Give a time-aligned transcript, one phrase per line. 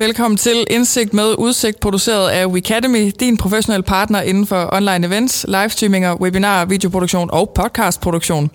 [0.00, 5.46] Velkommen til Indsigt med Udsigt, produceret af Wecademy, din professionelle partner inden for online events,
[5.48, 8.50] livestreaminger, webinarer, videoproduktion og podcastproduktion.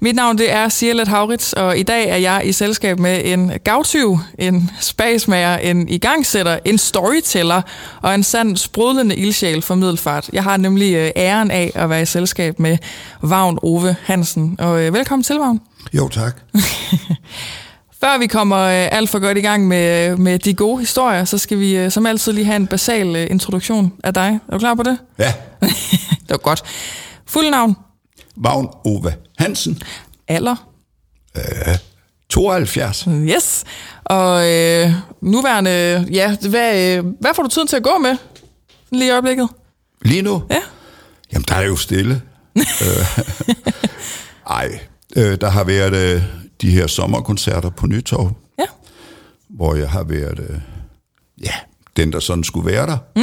[0.00, 3.52] Mit navn det er Sierlet Haurits, og i dag er jeg i selskab med en
[3.64, 7.62] gavtyv, en spasmager, en igangsætter, en storyteller
[8.02, 10.30] og en sand sprudlende ildsjæl for middelfart.
[10.32, 12.78] Jeg har nemlig øh, æren af at være i selskab med
[13.22, 14.56] Vagn Ove Hansen.
[14.58, 15.60] Og øh, velkommen til, Vagn.
[15.92, 16.36] Jo, tak.
[18.06, 21.38] Før vi kommer øh, alt for godt i gang med, med de gode historier, så
[21.38, 24.40] skal vi øh, som altid lige have en basal øh, introduktion af dig.
[24.48, 24.98] Er du klar på det?
[25.18, 25.32] Ja.
[26.26, 26.62] det var godt.
[27.26, 27.76] Fuld navn?
[28.36, 29.82] Vagn Ove Hansen.
[30.28, 30.68] Alder?
[31.36, 31.42] Øh,
[32.28, 33.08] 72.
[33.08, 33.64] Yes.
[34.04, 34.90] Og øh,
[35.22, 38.16] nuværende, ja, hvad, øh, hvad får du tiden til at gå med
[38.92, 39.48] lige i øjeblikket?
[40.02, 40.42] Lige nu?
[40.50, 40.60] Ja.
[41.32, 42.22] Jamen, der er jo stille.
[42.58, 42.64] øh,
[44.58, 44.78] ej,
[45.16, 46.22] øh, der har været øh,
[46.62, 48.64] de her sommerkoncerter på Nytorv, Ja.
[49.48, 50.56] hvor jeg har været, øh,
[51.44, 51.52] ja,
[51.96, 52.98] den der sådan skulle være der.
[53.16, 53.22] Mm.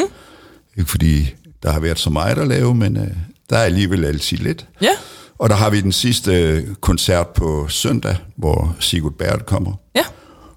[0.77, 3.07] Ikke fordi der har været så meget at lave, men øh,
[3.49, 4.67] der er alligevel altid lidt.
[4.81, 4.89] Ja.
[5.37, 9.73] Og der har vi den sidste øh, koncert på søndag, hvor Sigurd Bært kommer.
[9.95, 10.03] Ja.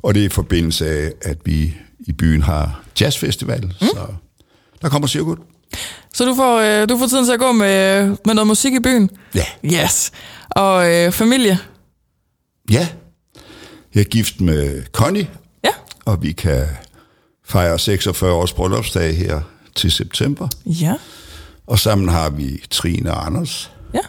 [0.02, 3.72] Og det er i forbindelse af, at vi i byen har jazzfestival, mm.
[3.80, 4.06] så
[4.82, 5.38] der kommer Sigurd.
[6.14, 8.80] Så du får, øh, du får tiden til at gå med, med noget musik i
[8.80, 9.10] byen?
[9.34, 9.44] Ja.
[9.64, 10.10] Yes.
[10.50, 11.58] Og øh, familie?
[12.70, 12.88] Ja,
[13.94, 15.28] jeg er gift med Connie,
[15.64, 15.70] Ja.
[16.04, 16.66] og vi kan
[17.44, 19.40] fejre 46 års bryllupsdag her
[19.74, 20.48] til september.
[20.66, 20.94] Ja.
[21.66, 24.00] Og sammen har vi Trine og Anders, Ja.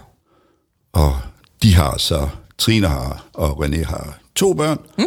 [0.93, 1.17] og
[1.63, 5.05] de har så, Trine har, og René har to børn, mm.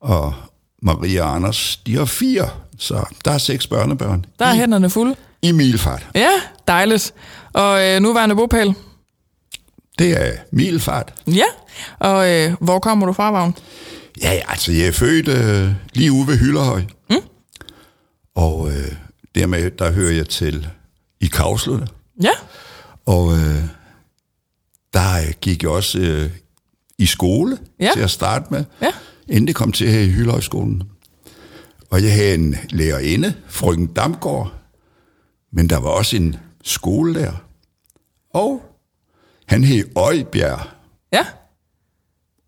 [0.00, 0.34] og
[0.82, 4.90] Maria og Anders, de har fire, så der er seks børnebørn Der er i, hænderne
[4.90, 5.16] fulde.
[5.42, 6.06] i milfart.
[6.14, 6.30] Ja,
[6.68, 7.14] dejligt.
[7.52, 8.74] Og øh, nuværende bopæl?
[10.00, 11.14] Det er milfart.
[11.26, 11.44] Ja.
[11.98, 13.54] Og øh, hvor kommer du fra, Vagn?
[14.22, 16.82] Ja, altså jeg er født øh, lige ude ved Hylderhøj.
[17.10, 17.16] Mm.
[18.34, 18.92] Og øh,
[19.34, 20.68] dermed, der hører jeg til
[21.20, 21.86] i Kavslunde.
[22.22, 22.30] Ja.
[23.06, 23.64] Og øh,
[24.94, 26.30] der øh, gik jeg også øh,
[26.98, 27.90] i skole Ja.
[27.94, 28.90] til at starte med, Ja.
[29.28, 30.82] inden det kom til her i Hyldehøjskolen.
[31.90, 34.52] Og jeg havde en lærerinde, frøken Damgaard,
[35.52, 37.36] men der var også en skolelærer.
[38.34, 38.62] Og
[39.50, 40.60] han hed Øjbjerg,
[41.12, 41.24] Ja.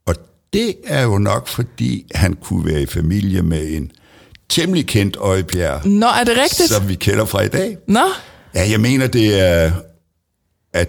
[0.06, 0.14] og
[0.52, 3.90] det er jo nok, fordi han kunne være i familie med en
[4.48, 6.68] temmelig kendt Øjbjerg, Nå, er det rigtigt?
[6.70, 7.76] som vi kender fra i dag.
[7.88, 8.00] Nå,
[8.54, 9.72] Ja, jeg mener, det er,
[10.72, 10.88] at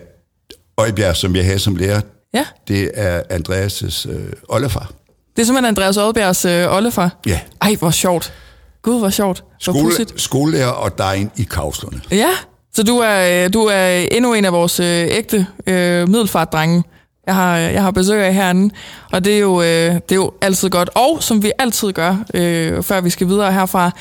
[0.77, 2.01] Øjbjerg, som jeg havde som lærer,
[2.33, 2.45] ja.
[2.67, 4.91] det er Andreas' øh, oldefar.
[5.35, 7.19] Det er simpelthen Andreas Oddbjergs øh, oldefar.
[7.25, 7.39] Ja.
[7.61, 8.33] Ej, hvor sjovt.
[8.81, 9.39] Gud, hvor sjovt.
[9.39, 10.21] Hvor Skole, pudsigt.
[10.21, 12.01] skolelærer og dejen i Kavslerne.
[12.11, 12.29] Ja,
[12.75, 16.83] så du er, øh, du er endnu en af vores øh, ægte øh, middelfartdrenge,
[17.27, 18.73] jeg har, øh, jeg har besøg af herinde.
[19.11, 20.89] Og det er, jo, øh, det er jo altid godt.
[20.95, 23.91] Og som vi altid gør, øh, før vi skal videre herfra,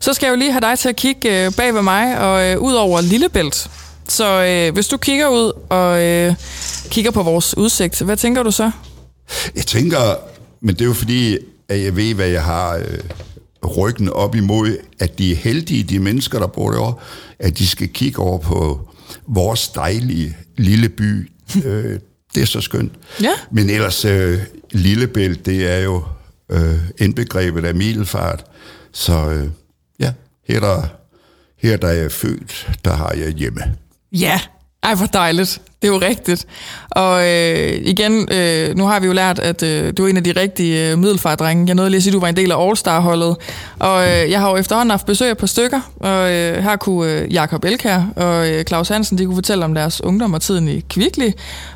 [0.00, 2.50] så skal jeg jo lige have dig til at kigge øh, bag ved mig og
[2.50, 3.70] øh, ud over Lillebælt.
[4.08, 6.34] Så øh, hvis du kigger ud og øh,
[6.88, 8.70] kigger på vores udsigt, hvad tænker du så?
[9.56, 9.98] Jeg tænker,
[10.60, 12.98] men det er jo fordi, at jeg ved, hvad jeg har øh,
[13.64, 16.94] ryggen op imod, at de er heldige, de mennesker, der bor derovre,
[17.38, 18.88] at de skal kigge over på
[19.26, 21.30] vores dejlige lille by.
[21.64, 21.98] øh,
[22.34, 22.92] det er så skønt.
[23.22, 23.32] Ja.
[23.50, 24.38] Men ellers, øh,
[24.70, 26.04] Lillebælt, det er jo
[26.50, 28.44] øh, indbegrebet af middelfart.
[28.92, 29.48] Så øh,
[30.00, 30.12] ja,
[30.48, 30.82] her der,
[31.58, 33.60] her der er jeg født, der har jeg hjemme.
[34.12, 34.40] Ja,
[34.82, 35.60] ej hvor dejligt.
[35.82, 36.46] Det er jo rigtigt.
[36.90, 40.24] Og øh, igen, øh, nu har vi jo lært, at øh, du er en af
[40.24, 41.64] de rigtige øh, middelfardrenge.
[41.66, 43.36] Jeg nåede lige at sige, at du var en del af All-Star-holdet.
[43.78, 46.76] Og øh, jeg har jo efterhånden haft besøg af et par stykker, og øh, her
[46.76, 50.42] kunne øh, Jakob Elkær og øh, Claus Hansen, de kunne fortælle om deres ungdom og
[50.42, 51.30] tiden i Kvickly.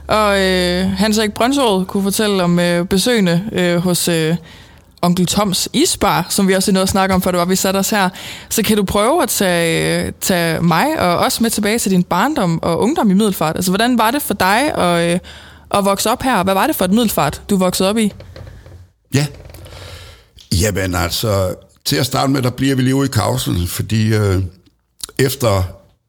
[0.06, 4.08] Og øh, Hans Erik Brøndsåret kunne fortælle om øh, besøgene øh, hos...
[4.08, 4.36] Øh,
[5.06, 7.78] Onkel Toms Isbar, som vi også nåede at snakke om, før det var, vi satte
[7.78, 8.08] os her.
[8.50, 12.62] Så kan du prøve at tage, tage mig og også med tilbage til din barndom
[12.62, 13.56] og ungdom i Middelfart.
[13.56, 15.18] Altså, hvordan var det for dig at, øh,
[15.70, 16.42] at vokse op her?
[16.42, 18.12] Hvad var det for et Middelfart, du voksede op i?
[19.14, 19.26] Ja.
[20.60, 21.54] Jamen altså,
[21.84, 24.42] til at starte med, der bliver vi lige ude i Kavslen, fordi øh,
[25.18, 25.62] efter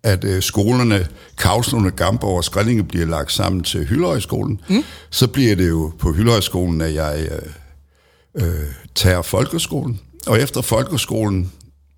[0.03, 1.07] at øh, skolerne,
[1.37, 4.83] Kavslerne, Gamborg og Skrællinge bliver lagt sammen til Hyldehøjskolen, mm.
[5.09, 7.39] så bliver det jo på Hyldehøjskolen, at jeg øh,
[8.37, 9.99] øh, tager folkeskolen.
[10.27, 11.51] Og efter folkeskolen,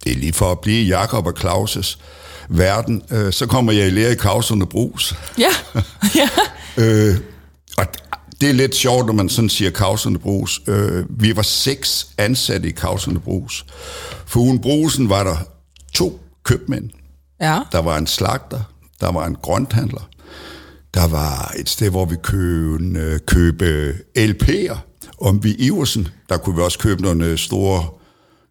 [0.03, 1.97] det er lige for at blive Jakob og Claus'
[2.49, 5.15] verden, øh, så kommer jeg i lære i Kavslerne Brus.
[5.37, 5.49] Ja,
[6.15, 6.29] ja.
[6.77, 7.15] Øh,
[7.77, 7.85] og
[8.41, 10.61] det er lidt sjovt, når man sådan siger Kavserne Brus.
[10.67, 13.65] Øh, vi var seks ansatte i Kavserne Brus.
[14.25, 15.37] For ugen Brusen var der
[15.93, 16.89] to købmænd.
[17.41, 17.59] ja.
[17.71, 18.59] Der var en slagter,
[19.01, 20.09] der var en grønthandler.
[20.93, 24.77] Der var et sted, hvor vi købte, øh, købe LP'er.
[25.21, 27.85] Om vi Iversen, der kunne vi også købe nogle store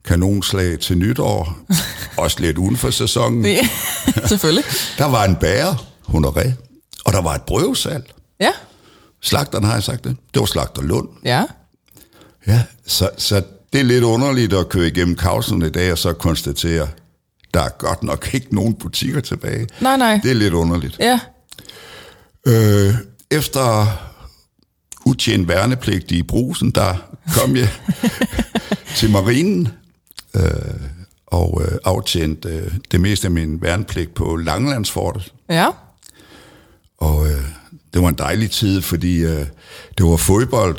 [0.05, 1.59] kanonslag til nytår,
[2.17, 3.45] også lidt uden for sæsonen.
[3.47, 3.69] Ja,
[4.29, 4.65] selvfølgelig.
[4.99, 5.75] Der var en bager,
[6.09, 6.51] honoré,
[7.05, 8.03] og der var et brøvsal.
[8.41, 8.51] Ja,
[9.23, 10.17] Slagteren har jeg sagt det.
[10.35, 11.09] Det var Slagter Lund.
[11.25, 11.45] ja.
[12.47, 13.43] Ja, så, så
[13.73, 16.89] det er lidt underligt at køre igennem kausen i dag og så konstatere,
[17.55, 19.67] der er godt nok ikke nogen butikker tilbage.
[19.81, 20.21] Nej, nej.
[20.23, 20.97] Det er lidt underligt.
[21.01, 21.21] Ja,
[22.47, 22.95] Øh,
[23.31, 23.87] efter
[25.09, 26.95] utjent værnepligt i brusen, der
[27.35, 27.69] kom jeg
[28.97, 29.69] til marinen
[30.37, 30.43] øh,
[31.27, 35.33] og øh, aftjent øh, det meste af min værnepligt på Langelandsfortet.
[35.51, 35.69] ja.
[37.01, 37.43] Og øh,
[37.95, 39.47] det var en dejlig tid, fordi øh,
[39.99, 40.77] det var fodbold.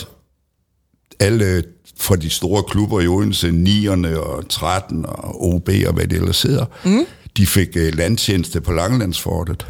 [1.19, 1.63] Alle
[1.97, 6.41] fra de store klubber i Odense, 9'erne og 13 og OB og hvad det ellers
[6.41, 7.05] hedder, mm.
[7.37, 9.67] de fik øh, landtjeneste på Langelandsfortet.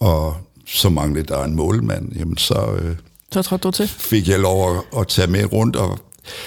[0.00, 0.36] Og
[0.66, 2.12] så manglede der en målmand.
[2.16, 2.96] Jamen så øh,
[3.36, 3.88] Så trådte du til.
[3.88, 5.76] fik jeg lov at, at tage med rundt.
[5.76, 5.98] Og,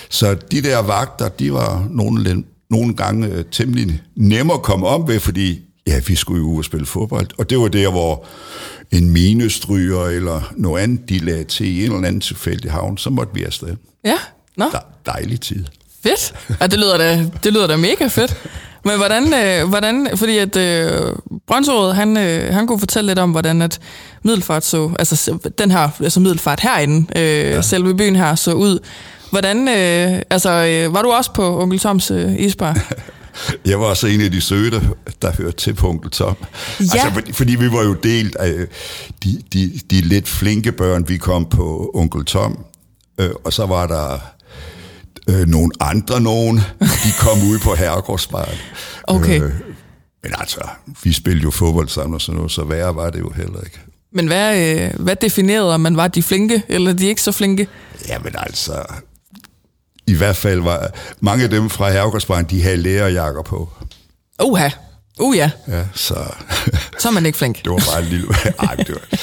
[0.09, 5.07] så de der vagter, de var nogle, nogle gange øh, temmelig nemme at komme om
[5.07, 7.27] ved, fordi ja, vi skulle jo ud og spille fodbold.
[7.37, 8.25] Og det var der, hvor
[8.91, 13.09] en minestryger eller noget andet, de lagde til i en eller anden tilfældig havn, så
[13.09, 13.75] måtte vi afsted.
[14.05, 14.17] Ja,
[14.57, 15.65] nå, Der, dejlig tid.
[16.03, 16.33] fedt.
[16.61, 18.37] Ja, det lyder da, det lyder da mega fedt.
[18.85, 21.15] Men hvordan, øh, hvordan fordi at øh,
[21.47, 23.79] Brøndsrådet, han, øh, han kunne fortælle lidt om, hvordan at
[24.23, 27.61] Middelfart så, altså den her, altså Middelfart herinde, øh, ja.
[27.61, 28.79] selve byen her, så ud.
[29.31, 32.77] Hvordan, øh, altså, øh, var du også på Onkel Toms øh, isbar?
[33.65, 34.81] Jeg var også en af de søde, der,
[35.21, 36.35] der hørte til på onkel Tom.
[36.41, 36.83] Ja.
[36.83, 38.53] Altså, fordi, fordi vi var jo delt af
[39.23, 42.65] de, de, de lidt flinke børn, vi kom på onkel Tom.
[43.19, 44.19] Øh, og så var der
[45.29, 48.57] øh, nogle andre nogen, de kom ud på herregårdsbaren.
[49.03, 49.41] Okay.
[49.41, 49.53] Øh,
[50.23, 50.61] men altså,
[51.03, 53.79] vi spillede jo fodbold sammen og sådan noget, så værre var det jo heller ikke.
[54.13, 57.67] Men hvad, øh, hvad definerede, om man var de flinke, eller de ikke så flinke?
[58.07, 58.85] Jamen altså,
[60.07, 63.69] i hvert fald var mange af dem fra herregårdsbaren, de havde lærerjakker på.
[64.43, 64.69] Uha,
[65.19, 66.15] uh ja, Ja, så...
[66.99, 67.57] så er man ikke flink.
[67.63, 68.27] Det var bare en lille...
[68.69, 69.17] Ej, det var...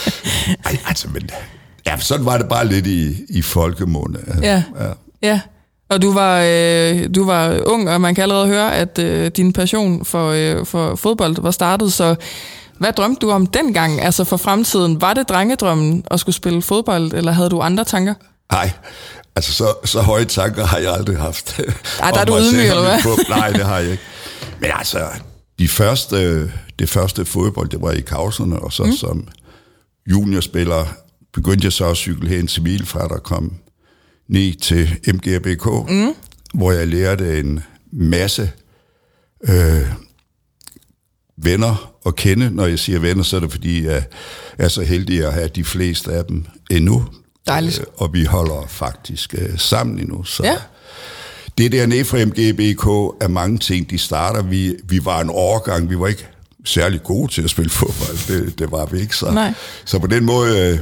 [0.64, 1.30] Ej, altså, men...
[1.86, 4.20] Ja, sådan var det bare lidt i, i folkemunde.
[4.42, 4.92] Ja, ja.
[5.22, 5.40] ja.
[5.88, 9.52] Og du var, øh, du var ung, og man kan allerede høre, at øh, din
[9.52, 11.92] passion for, øh, for fodbold var startet.
[11.92, 12.16] Så
[12.78, 15.00] hvad drømte du om dengang, altså for fremtiden?
[15.00, 18.14] Var det drengedrømmen at skulle spille fodbold, eller havde du andre tanker?
[18.50, 18.70] Ej,
[19.36, 21.60] altså så, så høje tanker har jeg aldrig haft.
[22.02, 23.28] Ej, der er du ydmyg, eller hvad?
[23.28, 24.02] Nej, det har jeg ikke.
[24.60, 25.06] Men altså,
[25.58, 28.92] de første, det første fodbold, det var i kauserne, og så mm.
[28.92, 29.28] som
[30.10, 30.84] juniorspiller
[31.34, 33.52] begyndte jeg så at cykle hen til Milfart og kom
[34.28, 36.14] ned til MGBK, mm.
[36.54, 37.60] hvor jeg lærte en
[37.92, 38.50] masse
[39.48, 39.82] øh,
[41.36, 42.50] venner at kende.
[42.50, 44.04] Når jeg siger venner, så er det fordi, jeg
[44.58, 47.04] er så heldig at have de fleste af dem endnu.
[47.46, 47.78] Dejligt.
[47.80, 50.24] Øh, og vi holder faktisk øh, sammen endnu.
[50.24, 50.56] Så Ja.
[51.58, 52.86] det dernede fra MGBK
[53.24, 54.42] er mange ting, de starter.
[54.42, 56.26] Vi, vi var en overgang, vi var ikke
[56.64, 58.28] særlig gode til at spille fodbold.
[58.46, 59.16] Det, det var vi ikke.
[59.16, 59.54] Så, Nej.
[59.84, 60.80] så på den måde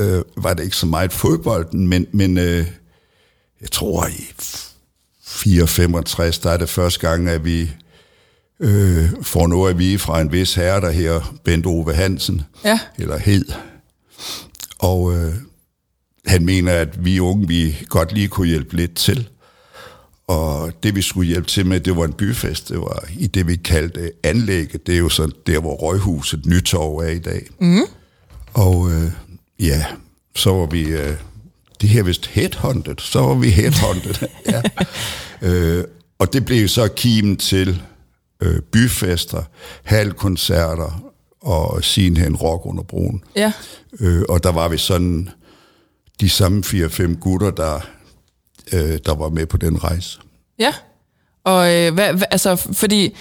[0.00, 2.66] øh, var det ikke så meget fodbolden, men, men øh,
[3.60, 4.30] jeg tror i
[5.22, 7.70] 4-65, der er det første gang, at vi
[8.60, 12.80] øh, får noget at vide fra en vis herre, der her Bent Ove Hansen, Ja.
[12.98, 13.44] eller hed.
[14.78, 15.34] Og øh,
[16.26, 19.28] han mener, at vi unge, vi godt lige kunne hjælpe lidt til.
[20.26, 22.68] Og det, vi skulle hjælpe til med, det var en byfest.
[22.68, 24.86] Det var i det, vi kaldte anlægget.
[24.86, 27.46] Det er jo sådan der, hvor Røghuset Nytorv er i dag.
[27.60, 27.80] Mm.
[28.54, 29.10] Og øh,
[29.60, 29.84] ja,
[30.36, 30.82] så var vi...
[30.82, 31.16] Øh,
[31.80, 32.94] det her vist headhunted.
[32.98, 34.28] Så var vi headhunted.
[34.52, 34.62] ja.
[35.42, 35.84] øh,
[36.18, 37.82] og det blev så kimen til
[38.40, 39.42] øh, byfester,
[39.84, 43.24] halvkoncerter og sidenhen rock under broen.
[43.36, 43.52] Ja,
[44.00, 45.28] Øh, og der var vi sådan
[46.20, 47.80] de samme 4-5 gutter, der,
[48.72, 50.20] øh, der var med på den rejse.
[50.58, 50.74] ja.
[51.44, 53.16] Og øh, hvad, hvad, altså, fordi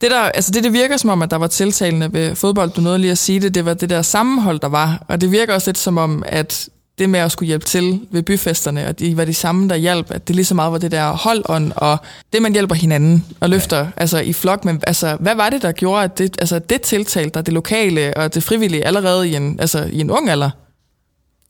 [0.00, 2.80] det, der, altså det, det virker som om, at der var tiltalende ved fodbold, du
[2.80, 5.04] nåede lige at sige det, det var det der sammenhold, der var.
[5.08, 8.22] Og det virker også lidt som om, at det med at skulle hjælpe til ved
[8.22, 10.90] byfesterne, og de var de samme, der hjalp, at det lige så meget var det
[10.90, 11.98] der holdånd, og
[12.32, 13.90] det, man hjælper hinanden og løfter ja.
[13.96, 14.64] altså, i flok.
[14.64, 18.16] Men altså, hvad var det, der gjorde, at det, altså, det tiltalte dig, det lokale
[18.16, 20.50] og det frivillige, allerede i en, altså, i en ung alder?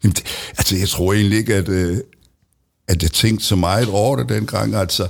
[0.04, 0.24] Jamen, det,
[0.58, 1.96] altså, jeg tror egentlig ikke, at, øh,
[2.88, 4.74] at jeg tænkte så meget over det dengang.
[4.74, 5.08] Altså,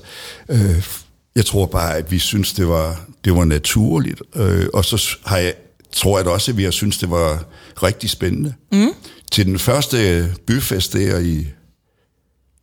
[0.48, 0.86] øh,
[1.34, 4.22] jeg tror bare, at vi synes det var, det var naturligt.
[4.36, 5.54] Øh, og så har jeg,
[5.92, 7.44] tror jeg da også, at vi har synes det var
[7.82, 8.54] rigtig spændende.
[8.72, 8.88] Mm.
[9.32, 11.46] Til den første byfest der i,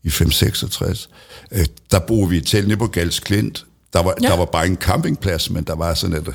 [0.03, 1.09] i 566,
[1.51, 3.65] øh, der boede vi i et telt nede på Gals Klint.
[3.93, 4.27] Der var, Ja.
[4.27, 6.33] der var bare en campingplads, men der var sådan et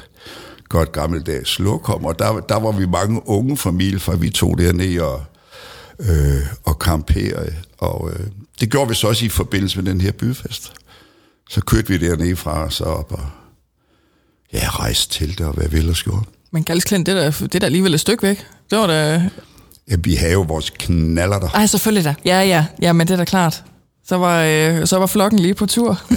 [0.68, 5.00] godt gammeldags slukkom, og der, der var vi mange unge familier, for vi tog derned
[5.00, 5.24] og,
[5.98, 7.54] øh, og camperede.
[7.78, 8.26] Og øh,
[8.60, 10.72] det gjorde vi så også i forbindelse med den her byfest.
[11.50, 13.26] Så kørte vi dernede fra og så op og
[14.52, 16.24] ja, rejste til det og hvad vi ellers gjorde.
[16.50, 18.46] Men Galsklint, det er, da, det er da alligevel et stykke væk.
[18.70, 19.30] Det var da...
[19.90, 21.48] Ja, vi havde jo vores knaller der.
[21.48, 22.14] Ej, selvfølgelig da.
[22.24, 22.66] Ja, ja.
[22.82, 23.64] Ja, men det er da klart.
[24.06, 26.02] Så var, øh, så var flokken lige på tur.
[26.10, 26.16] Ja.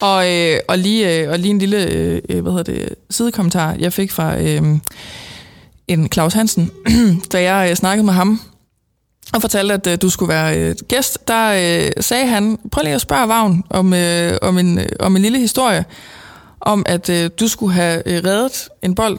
[0.06, 3.92] og, øh, og, lige, øh, og lige en lille øh, hvad hedder det, sidekommentar, jeg
[3.92, 4.62] fik fra øh,
[5.88, 6.70] en Claus Hansen,
[7.32, 8.40] da jeg øh, snakkede med ham
[9.34, 11.52] og fortalte, at øh, du skulle være øh, gæst, der
[11.86, 15.22] øh, sagde han, prøv lige at spørge Vagn om, øh, om, en, øh, om en
[15.22, 15.84] lille historie,
[16.60, 19.18] om at øh, du skulle have øh, reddet en bold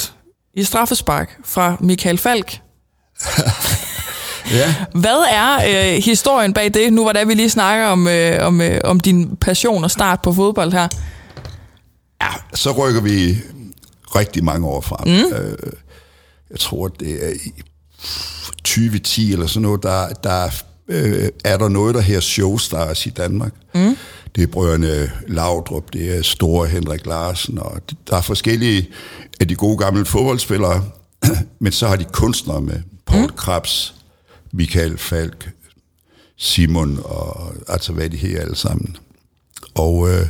[0.54, 2.60] i straffespark fra Michael Falk.
[4.52, 4.76] ja.
[4.94, 8.62] Hvad er øh, historien bag det, nu hvor der vi lige snakker om, øh, om,
[8.62, 10.88] øh, om din passion og start på fodbold her?
[12.22, 13.38] Ja, så rykker vi
[14.16, 15.08] rigtig mange år frem.
[15.08, 15.34] Mm.
[15.38, 15.58] Øh,
[16.50, 17.62] jeg tror, det er i
[18.64, 20.50] 2010 eller sådan noget, der, der
[20.88, 23.54] øh, er der noget, der her Showstars i Danmark.
[23.76, 23.98] Mm.
[24.36, 28.90] Det er brødrene Laudrup, det er store Henrik Larsen, og der er forskellige
[29.40, 30.86] af de gode gamle fodboldspillere,
[31.60, 32.82] men så har de kunstnere med.
[33.06, 33.36] Paul mm.
[33.36, 33.96] Krabs,
[34.54, 35.52] Michael Falk,
[36.38, 38.98] Simon, og altså hvad de her alle sammen.
[39.74, 40.28] Og øh,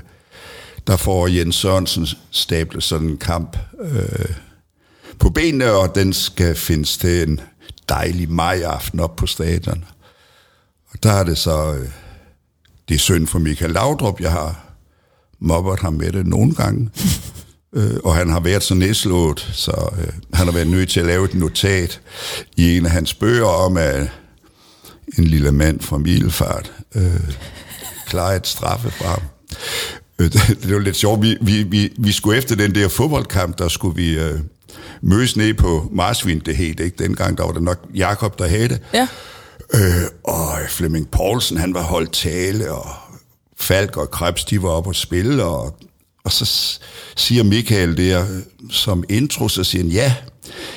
[0.88, 4.36] der får Jens Sørensen stablet sådan en kamp øh,
[5.20, 7.40] på benene, og den skal findes til en
[7.92, 9.84] dejlig majaften op på stadion.
[10.92, 11.90] Og der er det så, øh,
[12.90, 14.60] det er synd for Michael Laudrup, jeg har
[15.40, 16.90] mobbet ham med det nogle gange.
[17.76, 21.06] øh, og han har været så nedslået, så øh, han har været nødt til at
[21.06, 22.02] lave et notat
[22.58, 24.10] i en af hans bøger om, at
[25.18, 27.32] en lille mand fra Milfart øh,
[28.08, 29.22] klarer et straffe fra ham.
[30.20, 31.22] Øh, det, det var lidt sjovt.
[31.22, 34.20] Vi, vi, vi, vi skulle efter den der fodboldkamp, der skulle vi...
[34.20, 34.40] Øh,
[35.02, 37.04] mødes ned på Marsvin, det hed ikke.
[37.04, 38.82] Dengang der var det nok Jakob der havde det.
[38.94, 39.08] Ja.
[39.74, 42.88] Øh, og Flemming Poulsen, han var holdt tale, og
[43.58, 45.78] Falk og Krebs, de var oppe og spille, og,
[46.24, 46.80] og så
[47.16, 48.26] siger Michael der
[48.70, 50.16] som intro, så siger han, ja,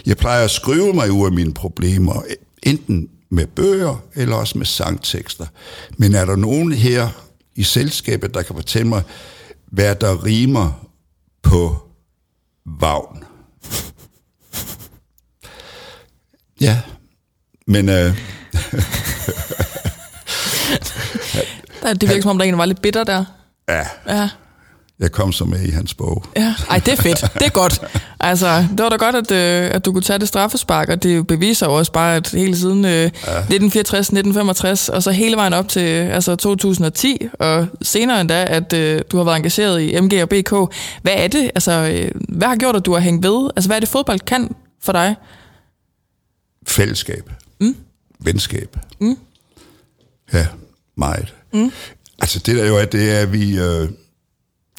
[0.07, 2.23] jeg plejer at skrive mig ud af mine problemer,
[2.63, 5.47] enten med bøger, eller også med sangtekster.
[5.97, 7.09] Men er der nogen her
[7.57, 9.03] i selskabet, der kan fortælle mig,
[9.67, 10.87] hvad der rimer
[11.43, 11.77] på
[12.81, 13.25] vagn?
[16.61, 16.81] Ja,
[17.67, 17.89] men...
[17.89, 17.95] Øh,
[22.01, 23.25] det virker som om, der en var lidt bitter der.
[23.69, 23.83] Ja.
[24.09, 24.29] ja.
[25.01, 26.25] Jeg kom så med i hans bog.
[26.37, 27.21] Ja, ej, det er fedt.
[27.35, 27.81] Det er godt.
[28.21, 31.27] Altså, det var da godt, at, øh, at du kunne tage det straffespark, og det
[31.27, 33.07] beviser jo også bare, at hele siden øh, ja.
[33.07, 39.03] 1964, 1965, og så hele vejen op til altså 2010, og senere endda, at øh,
[39.13, 40.75] du har været engageret i MG og BK.
[41.03, 41.51] Hvad er det?
[41.55, 43.51] Altså, øh, hvad har gjort, at du har hængt ved?
[43.57, 45.15] Altså, hvad er det, fodbold kan for dig?
[46.67, 47.31] Fællesskab.
[47.61, 47.77] Mm.
[48.19, 48.77] Venskab.
[49.01, 49.17] Mm.
[50.33, 50.47] Ja,
[50.97, 51.35] meget.
[51.53, 51.73] Mm.
[52.19, 53.59] Altså, det der jo er, det er, at vi...
[53.59, 53.89] Øh,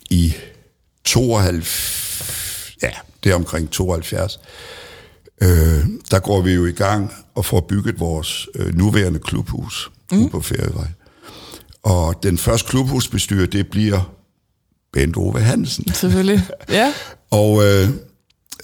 [0.09, 0.33] i
[1.03, 2.91] 72, ja,
[3.23, 4.39] det er omkring 72,
[5.41, 5.47] øh,
[6.11, 10.29] der går vi jo i gang og får bygget vores øh, nuværende klubhus mm.
[10.29, 10.87] på Færøvej.
[11.83, 14.15] Og den første klubhusbestyrer, det bliver
[14.93, 15.93] Bent Ove Hansen.
[15.93, 16.93] Selvfølgelig, ja.
[17.31, 17.89] og, øh,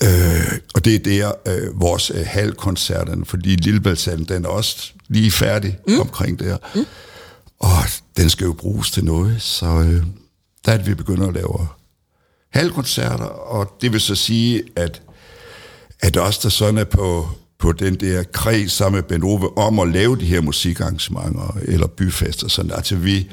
[0.04, 5.32] øh, og det er der øh, vores øh, halvkoncerten, fordi Lillebæltshallen, den er også lige
[5.32, 6.00] færdig mm.
[6.00, 6.58] omkring der.
[6.76, 6.86] Mm.
[7.60, 7.84] Og
[8.18, 9.66] den skal jo bruges til noget, så...
[9.66, 10.04] Øh,
[10.66, 11.68] der er det, vi begynder at lave
[12.50, 15.02] halvkoncerter, og det vil så sige, at,
[16.00, 17.30] at også der sådan er på,
[17.62, 21.88] på den der kreds sammen med Ben Ove om at lave de her musikarrangementer eller
[21.88, 22.48] byfester.
[22.48, 22.72] Sådan.
[22.72, 23.30] Altså vi,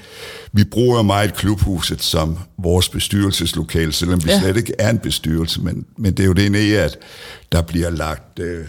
[0.52, 4.40] vi bruger meget klubhuset som vores bestyrelseslokale, selvom vi ja.
[4.40, 6.98] slet ikke er en bestyrelse, men, men det er jo det ene, at
[7.52, 8.64] der bliver lagt øh,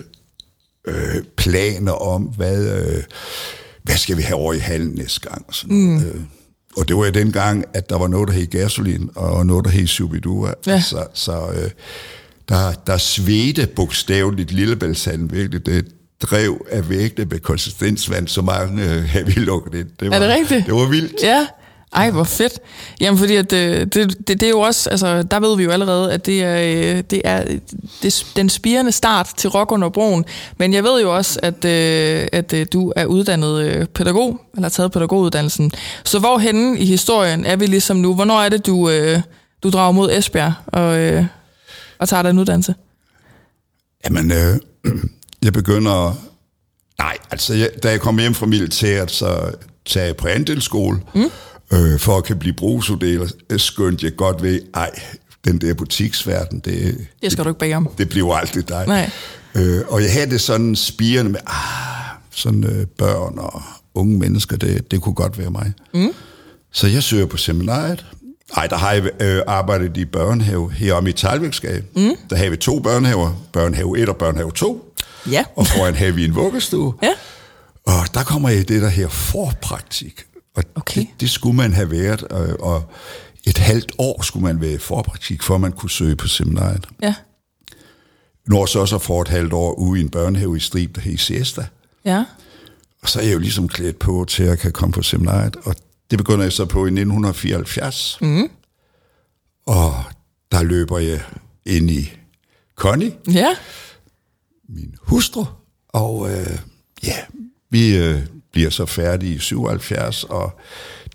[0.87, 3.03] øh, planer om, hvad, øh,
[3.83, 5.45] hvad skal vi have over i hallen næste gang.
[5.51, 5.97] Sådan, mm.
[5.97, 6.21] øh,
[6.77, 9.71] og det var jo dengang, at der var noget, der hed gasolin, og noget, der
[9.71, 10.53] hed Subidua.
[10.67, 10.81] Ja.
[10.81, 11.71] Så, så øh,
[12.49, 15.65] der, der svedte bogstaveligt Lillebæltshallen virkelig.
[15.65, 15.85] Det
[16.21, 19.87] drev af vægte med konsistensvand, så mange øh, havde vi lukket ind.
[19.99, 20.65] Det var, er det rigtigt?
[20.65, 21.23] Det var vildt.
[21.23, 21.47] Ja.
[21.93, 22.59] Ej, hvor fedt.
[23.01, 25.71] Jamen, fordi at, øh, det, det, det, er jo også, altså, der ved vi jo
[25.71, 27.43] allerede, at det er, øh, det er
[28.03, 30.25] det, den spirende start til Rock under broen.
[30.57, 34.91] Men jeg ved jo også, at, øh, at du er uddannet pædagog, eller har taget
[34.91, 35.71] pædagoguddannelsen.
[36.03, 38.15] Så hvor henne i historien er vi ligesom nu?
[38.15, 38.91] Hvornår er det, du,
[39.63, 41.25] du drager mod Esbjerg og,
[41.99, 42.75] og tager den uddannelse?
[44.05, 44.57] Jamen, øh,
[45.45, 46.25] jeg begynder...
[46.99, 49.51] Nej, altså, jeg, da jeg kom hjem fra militæret, så
[49.85, 50.99] tager jeg på andelsskole.
[51.15, 51.31] Mm
[51.73, 53.27] øh, for at kan blive brugsuddeler,
[53.57, 54.91] skønt jeg godt ved, ej,
[55.45, 57.89] den der butiksverden, det, det skal du ikke bage om.
[57.97, 58.87] Det bliver aldrig dig.
[58.87, 59.09] Nej.
[59.55, 63.61] Øh, og jeg havde det sådan spirende med, ah, sådan øh, børn og
[63.93, 65.73] unge mennesker, det, det kunne godt være mig.
[65.93, 66.11] Mm.
[66.71, 68.05] Så jeg søger på seminariet.
[68.55, 71.83] Ej, der har jeg øh, arbejdet i børnehave heromme i Talvæksgade.
[71.95, 72.15] Mm.
[72.29, 74.95] Der har vi to børnehaver, børnehave 1 og børnehave 2.
[75.31, 75.43] Ja.
[75.55, 76.93] Og foran har vi en vuggestue.
[77.03, 77.11] Ja.
[77.85, 80.23] Og der kommer jeg i det der her forpraktik.
[80.55, 81.01] Og Okay.
[81.01, 82.83] det, det skulle man have været, og, og
[83.43, 86.87] et halvt år skulle man være i forpraktik, for man kunne søge på seminariet.
[87.01, 87.13] Ja.
[88.47, 91.17] Når så så for et halvt år ude i en børnehave i Strib, der hed
[91.17, 91.65] Siesta.
[92.05, 92.23] Ja.
[93.01, 95.75] Og så er jeg jo ligesom klædt på til at kan komme på seminariet, og
[96.11, 98.17] det begynder jeg så på i 1974.
[98.21, 98.49] Mm.
[99.65, 99.93] Og
[100.51, 101.21] der løber jeg
[101.65, 102.11] ind i
[102.75, 103.47] Connie, Ja.
[104.69, 105.45] min hustru,
[105.89, 106.59] og øh,
[107.03, 107.15] ja,
[107.69, 108.19] vi øh,
[108.51, 110.59] bliver så færdige i 77, og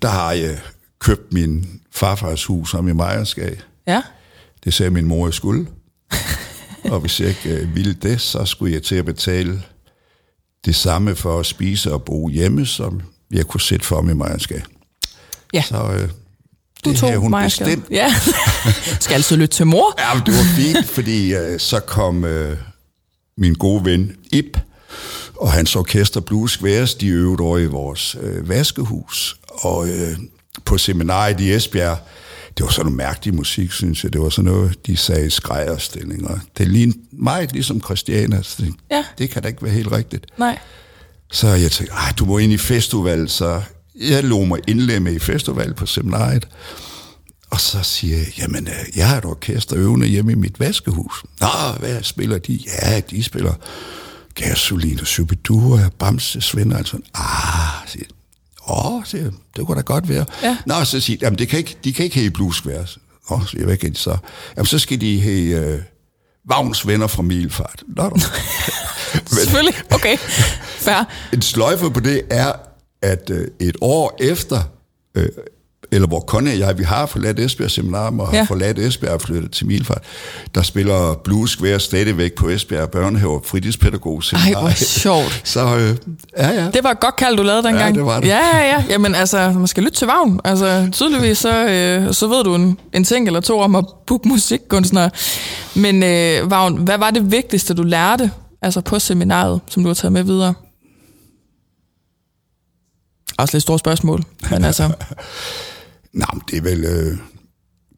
[0.01, 0.59] der har jeg
[0.99, 3.61] købt min farfars hus om i Mejerskab.
[3.87, 4.01] Ja.
[4.63, 5.67] Det sagde min mor, jeg skulle.
[6.91, 9.63] og hvis jeg ikke øh, ville det, så skulle jeg til at betale
[10.65, 14.15] det samme for at spise og bo hjemme, som jeg kunne sætte for mig i
[14.15, 14.61] Mejerskab.
[15.55, 15.63] Ja.
[15.69, 16.09] Så øh,
[16.85, 17.85] Du det tog havde hun mig bestemt.
[17.91, 18.13] Ja.
[18.99, 19.95] Skal altid lytte til mor.
[20.01, 22.57] Ja, men det var fint, fordi øh, så kom øh,
[23.37, 24.57] min gode ven Ip
[25.37, 29.37] og hans orkester Blues Squares, de øvede over i vores øh, vaskehus.
[29.47, 30.17] Og øh,
[30.65, 31.97] på seminariet i Esbjerg,
[32.57, 34.13] det var sådan noget mærkelig musik, synes jeg.
[34.13, 36.39] Det var sådan noget, de sagde skrejerstillinger.
[36.57, 38.41] Det lignede meget ligesom Christiana.
[38.41, 39.03] Så det, Ja.
[39.17, 40.25] det kan da ikke være helt rigtigt.
[40.37, 40.59] Nej.
[41.31, 43.61] Så jeg tænkte, Ej, du må ind i festival, så
[43.99, 46.47] jeg lå mig indlemme i festival på seminariet.
[47.49, 51.23] Og så siger jeg, jamen, øh, jeg har et orkester øvende hjemme i mit vaskehus.
[51.41, 51.47] Nå,
[51.79, 52.59] hvad spiller de?
[52.81, 53.53] Ja, de spiller
[54.35, 57.05] Gasolin og Superdure, Bamse, Svend og sådan.
[57.13, 58.05] Ah, siger.
[58.67, 60.25] Åh, siger jeg, det kunne da godt være.
[60.43, 60.57] Ja.
[60.65, 62.97] Nå, så siger jeg, jamen, det kan ikke, de kan ikke have blues squares.
[63.29, 64.17] Åh, siger jeg, hvad kan de så?
[64.57, 65.81] Jamen, så skal de have øh,
[66.49, 67.83] Vagns venner fra Milfart.
[67.87, 68.17] Nå, nå.
[69.35, 69.75] Selvfølgelig.
[69.91, 70.17] Okay.
[70.77, 71.05] Fair.
[71.33, 72.51] En sløjfe på det er,
[73.05, 74.59] at øh, et år efter,
[75.15, 75.27] øh,
[75.91, 78.43] eller hvor Conny og jeg, vi har forladt Esbjerg Seminarium og har Ja.
[78.43, 80.01] forladt Esbjerg og flyttet til Milfart,
[80.55, 85.41] der spiller Blues Square stadigvæk på Esbjerg Børnehave og fritidspædagog Ej, hvor sjovt.
[85.53, 85.95] Så øh,
[86.37, 86.69] ja, ja.
[86.73, 87.95] Det var et godt kald, du lavede dengang.
[87.95, 88.27] det var det.
[88.27, 88.83] Ja, ja, ja.
[88.89, 90.39] Jamen altså, man skal lytte til Vagn.
[90.43, 94.27] Altså, tydeligvis så, øh, så ved du en, en ting eller to om at booke
[94.27, 95.09] musikkunstnere.
[95.75, 99.93] Men øh, Vagn, hvad var det vigtigste, du lærte altså på seminaret, som du har
[99.93, 100.53] taget med videre?
[103.37, 104.91] Også lidt store spørgsmål, men altså...
[106.13, 106.85] Nå, men det er vel...
[106.85, 107.17] Øh,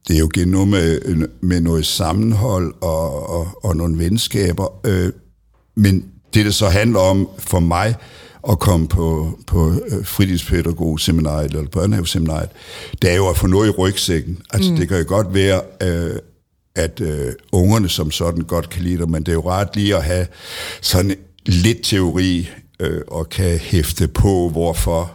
[0.08, 4.86] det er jo igen noget med, med noget sammenhold og, og, og nogle venskaber.
[4.86, 5.12] Øh,
[5.76, 7.96] men det, det så handler om for mig
[8.50, 12.50] at komme på, på øh, fritidspædagogseminariet eller børnehaveseminariet,
[13.02, 14.42] det er jo at få noget i rygsækken.
[14.54, 14.78] Altså, mm.
[14.78, 16.20] det kan jo godt være, øh,
[16.76, 19.96] at øh, ungerne som sådan godt kan lide det, men det er jo rart lige
[19.96, 20.28] at have
[20.82, 25.12] sådan lidt teori øh, og kan hæfte på, hvorfor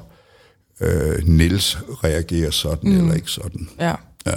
[0.83, 2.99] øh, Niels reagerer sådan mm.
[2.99, 3.69] eller ikke sådan.
[3.81, 3.95] Ja.
[4.27, 4.35] Ja.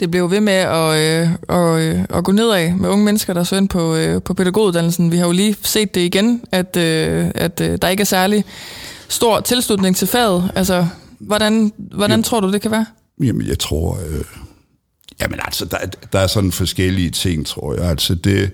[0.00, 3.44] Det blev ved med at, øh, at, øh, at gå nedad med unge mennesker, der
[3.44, 5.12] søger ind på, øh, på pædagoguddannelsen.
[5.12, 8.44] Vi har jo lige set det igen, at, øh, at øh, der ikke er særlig
[9.08, 10.50] stor tilslutning til faget.
[10.54, 10.86] Altså,
[11.18, 12.24] hvordan, hvordan Jamen.
[12.24, 12.86] tror du, det kan være?
[13.22, 13.98] Jamen, jeg tror...
[14.08, 14.24] Øh,
[15.20, 15.78] jamen, altså, der,
[16.12, 17.84] der er sådan forskellige ting, tror jeg.
[17.84, 18.50] Altså, det...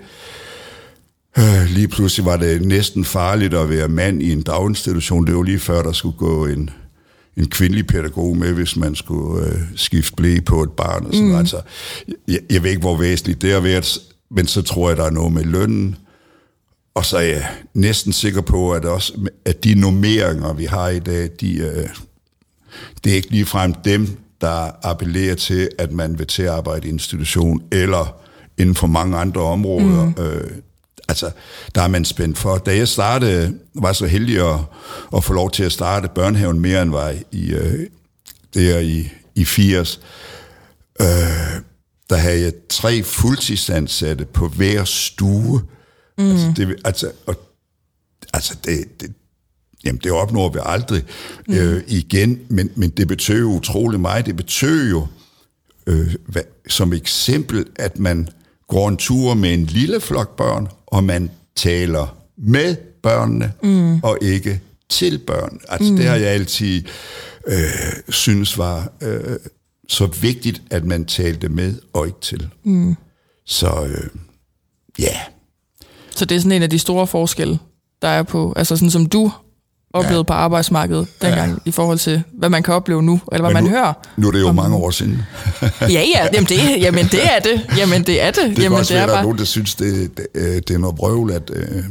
[1.39, 5.27] Øh, lige pludselig var det næsten farligt at være mand i en daginstitution.
[5.27, 6.71] Det var lige før, der skulle gå en,
[7.37, 11.07] en kvindelig pædagog med, hvis man skulle øh, skifte blæ på et barn.
[11.07, 11.29] Og sådan.
[11.29, 11.35] Mm.
[11.35, 11.61] Altså,
[12.29, 13.99] jeg, jeg ved ikke, hvor væsentligt det har været,
[14.31, 15.97] men så tror jeg, der er noget med lønnen.
[16.95, 20.99] Og så er jeg næsten sikker på, at, også, at de normeringer, vi har i
[20.99, 21.89] dag, de, øh,
[23.05, 24.09] det er ikke ligefrem dem,
[24.41, 28.17] der appellerer til, at man vil til at arbejde i institution, eller
[28.59, 30.05] inden for mange andre områder.
[30.05, 30.23] Mm.
[30.25, 30.51] Øh,
[31.09, 31.31] altså,
[31.75, 32.59] der er man spændt for.
[32.59, 34.61] Da jeg startede, var så heldig at,
[35.17, 37.87] at få lov til at starte børnehaven mere end var i, øh,
[38.55, 40.01] der i, i 80,
[41.01, 41.07] øh,
[42.11, 45.63] der havde jeg tre fuldtidsansatte på hver stue.
[46.19, 46.31] Mm.
[46.31, 47.37] Altså, det, altså, og,
[48.35, 49.13] altså det, det,
[49.85, 51.05] Jamen, det opnår vi aldrig
[51.49, 51.55] mm.
[51.55, 54.27] øh, igen, men, men det betyder jo utrolig meget.
[54.27, 55.07] Det betyder jo
[55.87, 58.29] øh, hvad, som eksempel, at man
[58.69, 64.01] går en tur med en lille flok børn, og man taler med børnene, mm.
[64.03, 65.61] og ikke til børn.
[65.69, 65.97] Altså, mm.
[65.97, 66.83] det har jeg altid
[67.47, 69.37] øh, synes var øh,
[69.89, 72.49] så vigtigt, at man talte med og ikke til.
[72.65, 72.97] Mm.
[73.47, 74.11] Så øh,
[74.99, 75.17] ja,
[76.11, 77.59] Så det er sådan en af de store forskelle,
[78.03, 79.33] der er på, altså sådan som du
[79.97, 80.23] oplevede ja.
[80.23, 81.57] på arbejdsmarkedet dengang, ja.
[81.65, 83.93] i forhold til, hvad man kan opleve nu, eller hvad Men man nu, hører.
[84.17, 85.23] nu er det jo mange år siden.
[85.81, 87.67] Ja, ja, jamen det, jamen det er det.
[87.79, 88.43] Jamen det er det.
[88.45, 89.25] Det kan jamen, også det være, er at der er bare...
[89.25, 91.85] nogen, der synes, det, det, øh, det er noget brøvl, at, øh,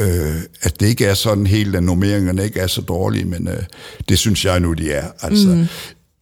[0.00, 3.62] øh, at det ikke er sådan helt, at normeringerne ikke er så dårlige, men øh,
[4.08, 5.06] det synes jeg nu, de er.
[5.20, 5.66] Altså, mm.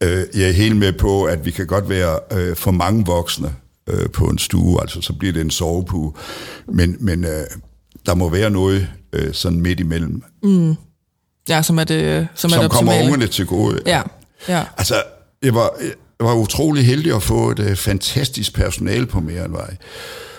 [0.01, 3.53] øh, jeg er helt med på, at vi kan godt være øh, for mange voksne
[3.87, 6.13] øh, på en stue, altså så bliver det en sovepue,
[6.67, 7.43] men, men øh,
[8.05, 10.23] der må være noget øh, sådan midt imellem.
[10.43, 10.75] Mm.
[11.49, 13.79] Ja, som er det Som, som er det kommer ungerne til gode.
[13.85, 14.01] Ja,
[14.47, 14.63] ja.
[14.77, 15.03] Altså,
[15.41, 15.71] jeg var,
[16.19, 19.75] jeg var utrolig heldig at få et uh, fantastisk personale på Merenvej.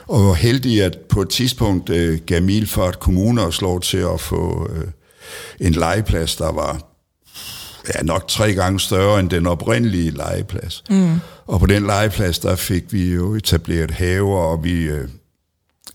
[0.06, 4.20] Og var heldig, at på et tidspunkt uh, gav Milfart Kommune os lov til at
[4.20, 6.88] få uh, en legeplads, der var
[7.94, 10.84] ja, nok tre gange større end den oprindelige legeplads.
[10.90, 11.20] Mm.
[11.46, 14.98] Og på den legeplads, der fik vi jo etableret haver, og vi uh,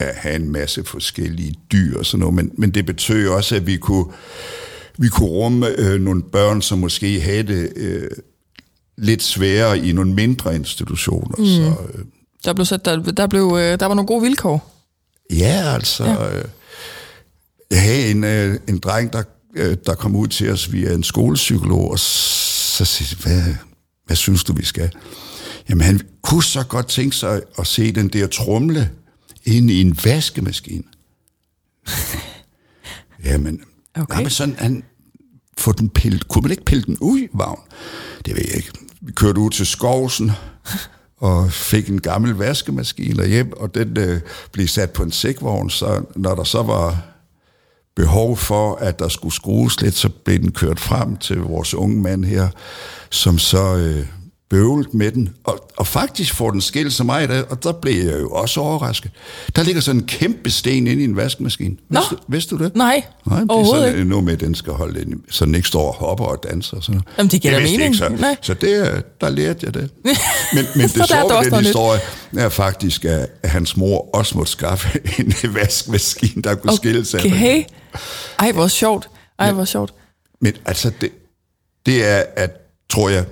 [0.02, 2.36] ja, havde en masse forskellige dyr og sådan noget.
[2.36, 4.06] Men, men det betød også, at vi kunne,
[4.98, 7.74] vi kunne rumme uh, nogle børn, som måske havde det...
[7.76, 8.18] Uh,
[8.98, 11.36] lidt sværere i nogle mindre institutioner.
[11.38, 11.46] Mm.
[11.46, 12.06] Så, øh,
[12.46, 14.74] der, blev sat, der, der, blev, øh, der var nogle gode vilkår.
[15.32, 16.04] Ja, altså...
[16.04, 16.38] Ja.
[16.38, 16.46] Øh,
[17.72, 19.24] jeg havde en, øh, en dreng, der,
[19.56, 23.54] øh, der kom ud til os via en skolepsykolog, og så siger hvad,
[24.06, 24.90] hvad synes du, vi skal?
[25.70, 28.90] Jamen, han kunne så godt tænke sig at se den der trumle
[29.48, 30.84] ind i en vaskemaskine.
[33.26, 33.62] Jamen,
[33.96, 34.18] okay.
[34.18, 34.84] jamen sådan, han,
[35.58, 36.28] få den pillet.
[36.28, 37.60] Kunne man ikke pille den ud vagn?
[38.26, 40.32] Det ved jeg ikke vi kørte ud til Skovsen
[41.18, 46.04] og fik en gammel vaskemaskine hjem, og den øh, blev sat på en sækvogn, så
[46.16, 47.02] når der så var
[47.96, 52.02] behov for, at der skulle skrues lidt, så blev den kørt frem til vores unge
[52.02, 52.50] mand her,
[53.10, 54.08] som så øh,
[54.50, 58.20] bøvlet med den, og, og faktisk får den skilt så meget, og der blev jeg
[58.20, 59.12] jo også overrasket.
[59.56, 61.76] Der ligger sådan en kæmpe sten inde i en vaskemaskine.
[61.90, 62.00] Nå.
[62.00, 62.76] Vidste, vidste du det?
[62.76, 64.10] Nej, Nej det er sådan ikke.
[64.10, 66.82] noget med, at den skal holde ind, så den ikke står og hopper og danser.
[66.82, 66.92] Så.
[67.18, 67.84] Jamen, det giver det mening.
[67.84, 68.36] Ikke, så, Nej.
[68.42, 69.90] så det, der lærte jeg det.
[70.54, 72.00] Men, men det sjove ved den historie
[72.38, 76.78] er faktisk, at hans mor også måtte skaffe en vaskemaskine, der kunne okay.
[76.78, 77.20] skille sig.
[77.26, 77.64] Okay.
[78.40, 79.10] Ej, hvor sjovt.
[79.40, 79.94] Ej, hvor sjovt.
[80.42, 81.12] Men altså, det,
[81.86, 82.52] det er, at,
[82.90, 83.26] tror jeg,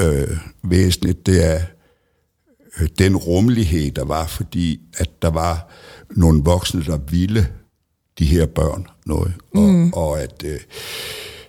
[0.00, 1.60] øh, væsentligt, det er
[2.80, 5.68] øh, den rummelighed, der var, fordi at der var
[6.10, 7.48] nogle voksne, der ville
[8.18, 9.92] de her børn noget, og, mm.
[9.92, 10.60] og at øh,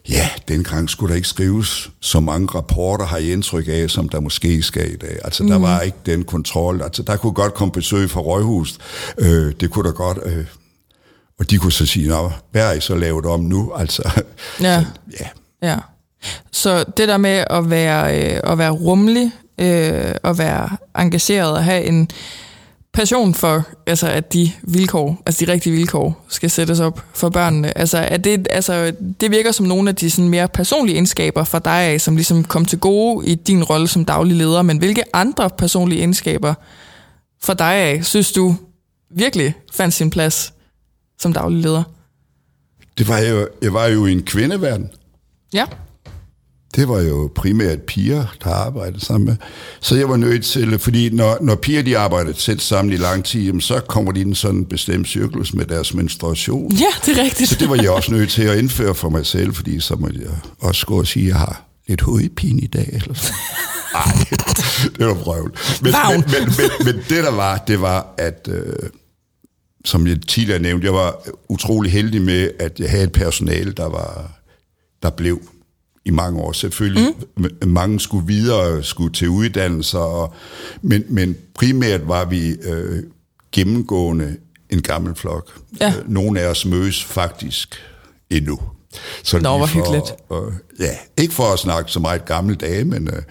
[0.10, 4.20] ja, dengang skulle der ikke skrives så mange rapporter, har I indtryk af, som der
[4.20, 5.18] måske skal i dag.
[5.24, 5.50] Altså, mm.
[5.50, 6.82] der var ikke den kontrol.
[6.82, 8.78] Altså, der kunne godt komme besøg fra Røghus.
[9.18, 10.18] Øh, det kunne der godt...
[10.26, 10.46] Øh,
[11.40, 13.74] og de kunne så sige, Nå, hvad er I så lavet om nu?
[13.74, 14.12] Altså,
[14.62, 14.82] ja.
[14.84, 14.88] Så,
[15.20, 15.28] ja.
[15.70, 15.80] ja.
[16.52, 21.64] Så det der med at være, øh, at være rummelig, øh, at være engageret og
[21.64, 22.10] have en
[22.96, 27.78] passion for, altså at de vilkår, altså de rigtige vilkår, skal sættes op for børnene.
[27.78, 31.60] Altså, at det, altså, det virker som nogle af de sådan mere personlige egenskaber for
[31.60, 35.04] dig af, som ligesom kom til gode i din rolle som daglig leder, men hvilke
[35.16, 36.54] andre personlige egenskaber
[37.44, 38.56] for dig af, synes du
[39.12, 40.54] virkelig fandt sin plads
[41.20, 41.84] som daglig leder?
[42.98, 44.90] Det var jo, jeg var jo i en kvindeverden.
[45.54, 45.66] Ja
[46.76, 49.36] det var jo primært piger, der arbejdede sammen med.
[49.80, 53.26] Så jeg var nødt til, fordi når, når piger de arbejder tæt sammen i lang
[53.26, 56.72] tid, så kommer de i en sådan bestemt cyklus med deres menstruation.
[56.72, 57.50] Ja, det er rigtigt.
[57.50, 60.10] Så det var jeg også nødt til at indføre for mig selv, fordi så må
[60.14, 62.90] jeg også gå og sige, at jeg har lidt hovedpine i dag.
[62.94, 63.34] Eller så.
[63.96, 64.12] Ej,
[64.98, 65.52] det var prøvet.
[65.82, 68.50] Men, men, men, men, men det der var, det var, at...
[68.52, 68.74] Øh,
[69.86, 71.16] som jeg tidligere nævnte, jeg var
[71.50, 74.32] utrolig heldig med, at jeg havde et personale, der var
[75.04, 75.42] der blev
[76.06, 76.52] i mange år.
[76.52, 77.50] Selvfølgelig, mm.
[77.68, 80.34] mange skulle videre, skulle til uddannelser, og,
[80.82, 83.04] men, men primært var vi øh,
[83.52, 84.38] gennemgående
[84.70, 85.60] en gammel flok.
[85.82, 85.88] Ja.
[85.88, 87.76] Øh, nogle af os mødes faktisk
[88.30, 88.60] endnu.
[89.24, 90.14] Så Nå, hvor hyggeligt.
[90.32, 93.22] Øh, ja, ikke for at snakke så meget gamle dage, men øh,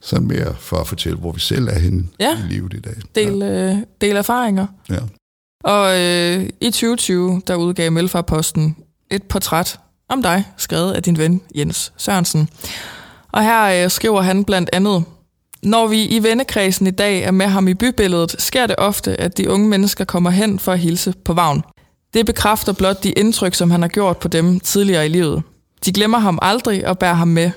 [0.00, 2.38] sådan mere for at fortælle, hvor vi selv er henne ja.
[2.38, 2.96] i livet i dag.
[3.14, 3.70] Del, ja.
[3.70, 4.66] øh, del erfaringer.
[4.90, 4.98] Ja.
[5.64, 8.76] Og øh, i 2020, der udgav Melfarposten
[9.10, 9.78] et portræt
[10.10, 12.48] om dig, skrevet af din ven Jens Sørensen.
[13.32, 15.04] Og her øh, skriver han blandt andet,
[15.62, 19.38] når vi i vennekredsen i dag er med ham i bybilledet, sker det ofte, at
[19.38, 21.62] de unge mennesker kommer hen for at hilse på vagn.
[22.14, 25.42] Det bekræfter blot de indtryk, som han har gjort på dem tidligere i livet.
[25.84, 27.50] De glemmer ham aldrig og bærer ham med,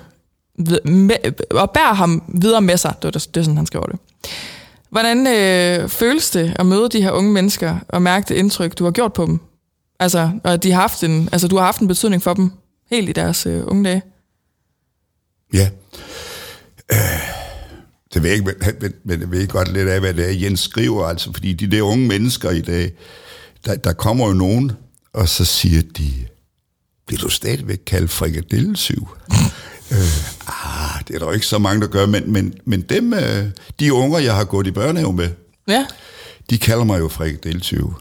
[0.83, 1.15] med
[1.51, 2.93] og bærer ham videre med sig.
[2.95, 3.99] Det, var det, det er sådan, han skriver det.
[4.89, 8.83] Hvordan øh, føles det at møde de her unge mennesker og mærke det indtryk, du
[8.83, 9.39] har gjort på dem?
[9.99, 12.51] Altså, og de har haft en, altså, du har haft en betydning for dem
[12.91, 14.01] helt i deres øh, unge dage.
[15.53, 15.69] Ja.
[16.91, 16.97] Øh,
[18.13, 20.59] det ved jeg ikke, men, men jeg ved godt lidt af, hvad det er, Jens
[20.59, 22.91] skriver, altså, fordi de der unge mennesker i dag,
[23.65, 24.71] der, der kommer jo nogen,
[25.13, 26.11] og så siger de,
[27.07, 29.07] bliver du stadigvæk kaldt frikadillesyv?
[29.91, 29.97] øh,
[30.47, 33.45] ah, det er der jo ikke så mange, der gør, men, men, men dem, øh,
[33.79, 35.29] de unger, jeg har gået i børnehave med,
[35.67, 35.85] ja.
[36.49, 37.93] de kalder mig jo frikadillesyv.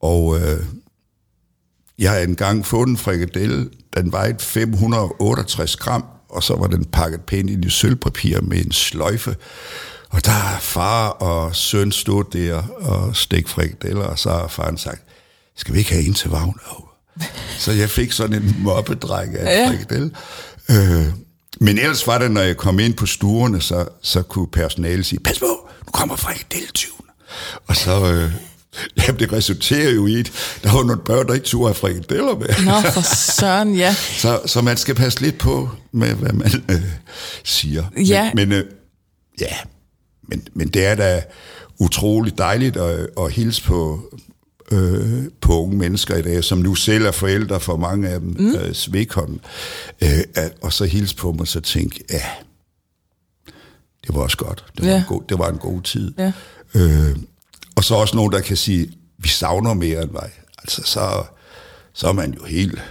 [0.00, 0.60] Og øh,
[1.98, 7.20] jeg har engang fået en frikadelle, den vejede 568 gram, og så var den pakket
[7.20, 9.36] pænt ind i sølvpapir med en sløjfe.
[10.10, 14.78] Og der er far og søn stod der og stik frikadeller, og så har faren
[14.78, 15.02] sagt,
[15.56, 16.54] skal vi ikke have en til vagn?
[17.58, 19.68] Så jeg fik sådan en mobbedræk af ja.
[19.68, 20.10] frikadelle.
[20.70, 21.06] Øh,
[21.60, 25.20] men ellers var det, når jeg kom ind på stuerne, så, så kunne personalet sige,
[25.20, 27.06] pas på, nu kommer frikadelletyven.
[27.66, 28.12] Og så...
[28.12, 28.32] Øh,
[29.06, 32.38] Jamen, det resulterer jo i, at der var nogle børn, der ikke turde have frikadeller
[32.38, 32.64] med.
[32.64, 33.94] Nå, for søren, ja.
[34.22, 36.82] så, så man skal passe lidt på med, hvad man øh,
[37.44, 37.84] siger.
[37.96, 38.30] Ja.
[38.34, 38.64] Men, men øh,
[39.40, 39.54] ja,
[40.28, 41.22] men, men det er da
[41.78, 44.00] utroligt dejligt at, at hilse på,
[44.72, 48.36] øh, på unge mennesker i dag, som nu selv er forældre for mange af dem,
[48.38, 48.54] mm.
[48.54, 49.42] øh, svedkommende.
[50.02, 50.20] Øh,
[50.62, 52.22] og så hilse på dem og så tænke, ja,
[54.06, 54.64] det var også godt.
[54.76, 54.98] Det var, ja.
[54.98, 56.14] en, god, det var en god tid.
[56.18, 56.32] Ja.
[56.74, 57.16] Øh,
[57.76, 60.30] og så også nogen, der kan sige, vi savner mere end mig.
[60.58, 61.24] Altså, så,
[61.92, 62.82] så er man jo helt...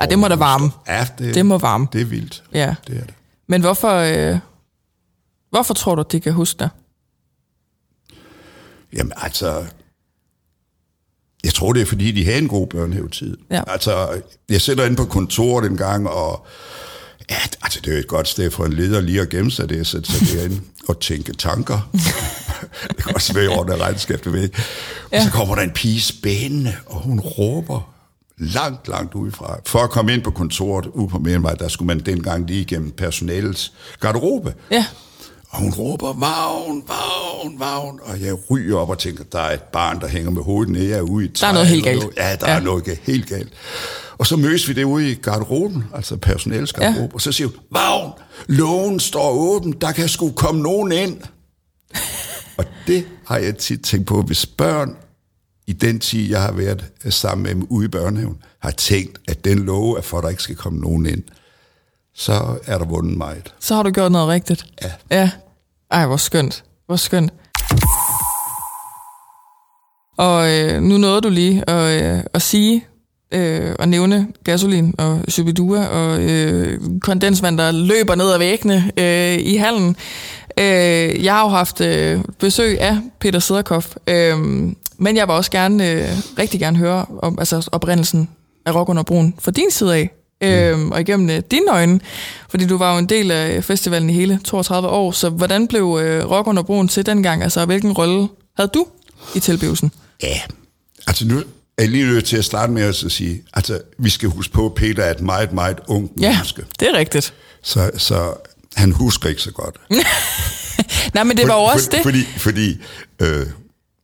[0.00, 0.70] Ja, det må da varme.
[0.88, 1.86] Ja, det, det må varme.
[1.92, 2.44] Det er vildt.
[2.52, 2.74] Ja.
[2.86, 3.14] Det er det.
[3.46, 4.38] Men hvorfor, øh,
[5.50, 6.68] hvorfor tror du, de kan huske dig?
[8.92, 9.64] Jamen altså,
[11.44, 13.36] jeg tror, det er, fordi de havde en god børnehavetid.
[13.50, 13.62] Ja.
[13.66, 16.46] Altså, jeg sætter ind på kontoret en gang, og
[17.30, 19.80] ja, altså, det er et godt sted for en leder lige at gemme sig det,
[19.80, 21.90] at sætte sig derinde og tænke tanker.
[22.96, 24.48] det kan også være over det regnskab, det ved
[25.12, 27.94] Og så kommer der en pige spændende, og hun råber
[28.38, 29.58] langt, langt udefra.
[29.66, 32.90] For at komme ind på kontoret ude på Merenvej, der skulle man dengang lige igennem
[32.90, 34.54] personalets garderobe.
[34.70, 34.86] Ja.
[35.48, 38.00] Og hun råber, vagn, vagn, vagn.
[38.02, 40.88] Og jeg ryger op og tænker, der er et barn, der hænger med hovedet nede.
[40.88, 42.04] Jeg er ude i der er noget helt galt.
[42.16, 42.56] Ja, der ja.
[42.56, 43.52] er noget helt galt.
[44.18, 47.00] Og så mødes vi det ude i garderoben, altså personalets garderobe.
[47.00, 47.14] Ja.
[47.14, 48.12] Og så siger hun, vagn,
[48.46, 51.20] lågen står åben, der kan sgu komme nogen ind.
[52.58, 54.96] og det har jeg tit tænkt på, hvis børn
[55.66, 59.44] i den tid, jeg har været sammen med dem ude i børnehaven, har tænkt, at
[59.44, 61.22] den love er for, at der ikke skal komme nogen ind,
[62.14, 63.54] så er der vundet meget.
[63.60, 64.66] Så har du gjort noget rigtigt.
[64.82, 64.90] Ja.
[65.10, 65.30] Ja.
[65.90, 66.64] Ej, hvor skønt.
[66.86, 67.32] Hvor skønt.
[70.16, 72.86] Og øh, nu nåede du lige at, øh, at sige
[73.34, 79.38] øh, og nævne gasolin og Shubidua og øh, kondensvand, der løber ned ad væggene øh,
[79.38, 79.96] i hallen.
[80.58, 84.38] Øh, jeg har jo haft øh, besøg af Peter Sederkoff, øh,
[84.98, 88.28] men jeg vil også gerne, øh, rigtig gerne høre om altså oprindelsen
[88.66, 90.92] af Rock under Broen fra din side af, øh, mm.
[90.92, 92.00] og igennem øh, dine øjne,
[92.48, 95.98] fordi du var jo en del af festivalen i hele 32 år, så hvordan blev
[96.02, 97.42] øh, Rock under Broen til dengang?
[97.42, 98.86] Altså, hvilken rolle havde du
[99.34, 99.92] i tilblivelsen?
[100.22, 100.40] Ja,
[101.06, 101.42] altså nu
[101.78, 104.74] er lige nødt til at starte med at sige, altså vi skal huske på, at
[104.74, 106.62] Peter er et meget, meget ung ja, menneske.
[106.80, 107.34] det er rigtigt.
[107.62, 108.34] Så, så
[108.74, 109.76] han husker ikke så godt.
[111.14, 112.02] Nej, men det var jo også for, det.
[112.02, 112.80] Fordi, fordi
[113.20, 113.46] øh,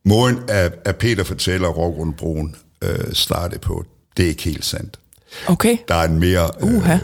[0.05, 3.85] måden, at, at Peter fortæller Rock under Broen øh, startede på,
[4.17, 4.99] det er ikke helt sandt.
[5.47, 5.77] Okay.
[5.89, 6.51] Der er en mere...
[6.55, 6.93] Uh-huh.
[6.93, 6.99] Øh,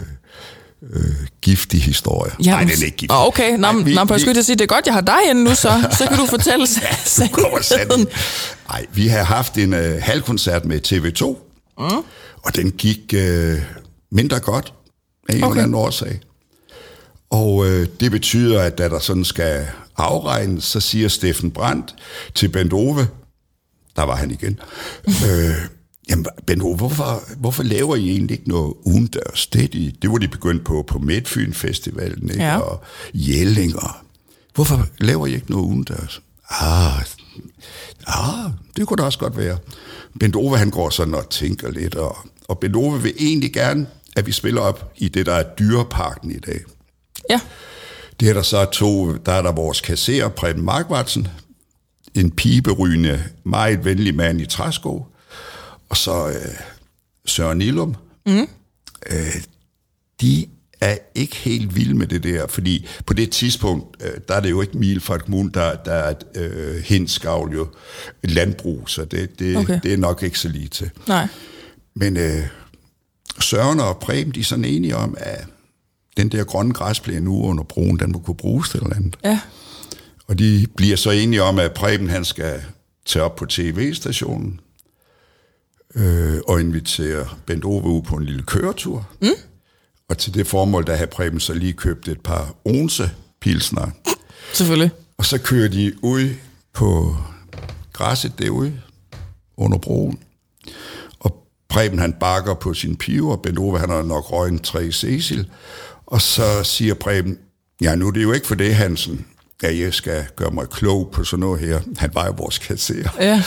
[1.41, 2.31] giftig historie.
[2.43, 3.17] Jamen, Nej, den er ikke giftig.
[3.17, 5.43] Okay, nå, Nej, vi, nå, jeg skulle sige, det er godt, jeg har dig inde
[5.43, 6.67] nu, så, så kan du fortælle
[7.63, 8.07] sandheden.
[8.69, 11.25] Nej, vi har haft en øh, halvkoncert med TV2,
[11.79, 12.03] mm.
[12.43, 13.61] og den gik øh,
[14.11, 14.73] mindre godt
[15.29, 15.51] af en okay.
[15.51, 16.19] eller anden årsag.
[17.29, 21.95] Og øh, det betyder, at da der sådan skal afregnes, så siger Steffen Brandt
[22.35, 23.07] til Bent Ove,
[23.95, 24.59] der var han igen,
[25.07, 25.55] øh,
[26.09, 29.47] Jamen, Benno, hvorfor, hvorfor laver I egentlig ikke noget udendørs?
[29.47, 32.43] Det, de, det var de begyndt på på Midtfyn Festivalen, ikke?
[32.43, 32.57] Ja.
[32.57, 33.75] og Jelling.
[33.75, 33.89] Og,
[34.55, 36.21] hvorfor laver I ikke noget udendørs?
[36.49, 37.03] Ah,
[38.07, 39.57] ah, det kunne da også godt være.
[40.19, 42.17] Bent Ove, han går sådan og tænker lidt, og,
[42.47, 46.31] og Bent Ove vil egentlig gerne, at vi spiller op i det, der er dyreparken
[46.31, 46.59] i dag.
[47.29, 47.39] Ja.
[48.19, 51.27] Det er der så to, der er der vores kasserer, Preben Markvartsen,
[52.15, 55.05] en pibebrygende, meget venlig mand i træsko,
[55.89, 56.59] og så øh,
[57.25, 57.95] Søren Ilum.
[58.25, 58.47] Mm.
[59.09, 59.35] Øh,
[60.21, 60.45] de
[60.81, 64.49] er ikke helt vilde med det der, fordi på det tidspunkt, øh, der er det
[64.49, 67.67] jo ikke mil fra et kommune, der, der er et øh, henskavl jo
[68.23, 69.79] et landbrug, så det, det, okay.
[69.83, 70.89] det er nok ikke så lige til.
[71.07, 71.27] Nej.
[71.93, 72.47] Men øh,
[73.39, 75.45] Søren og Preben, de er sådan enige om, at
[76.17, 79.17] den der grønne græsplæne nu under broen, den må kunne bruges til eller andet.
[79.23, 79.39] Ja.
[80.27, 82.63] Og de bliver så enige om, at Preben han skal
[83.05, 84.59] tage op på tv-stationen,
[85.97, 89.07] øh, og invitere Bent Ove ud på en lille køretur.
[89.21, 89.27] Mm.
[90.09, 93.87] Og til det formål, der har Preben så lige købt et par onse pilsner.
[94.53, 94.91] Selvfølgelig.
[95.17, 96.29] Og så kører de ud
[96.73, 97.15] på
[97.93, 98.79] græsset derude
[99.57, 100.19] under broen.
[101.19, 104.91] Og Preben han bakker på sin pive, og Bent Ove han har nok røget tre
[104.91, 105.49] Cecil.
[106.05, 107.37] Og så siger Preben,
[107.81, 109.25] ja nu er det jo ikke for det, Hansen,
[109.63, 111.79] at jeg skal gøre mig klog på sådan noget her.
[111.97, 113.09] Han var jo vores kasserer.
[113.19, 113.43] Ja.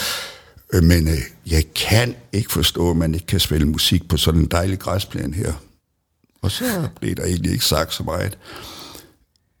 [0.73, 4.41] Øh, Men øh, jeg kan ikke forstå, at man ikke kan spille musik på sådan
[4.41, 5.53] en dejlig græsplæne her.
[6.41, 8.37] Og så blev der egentlig ikke sagt så meget.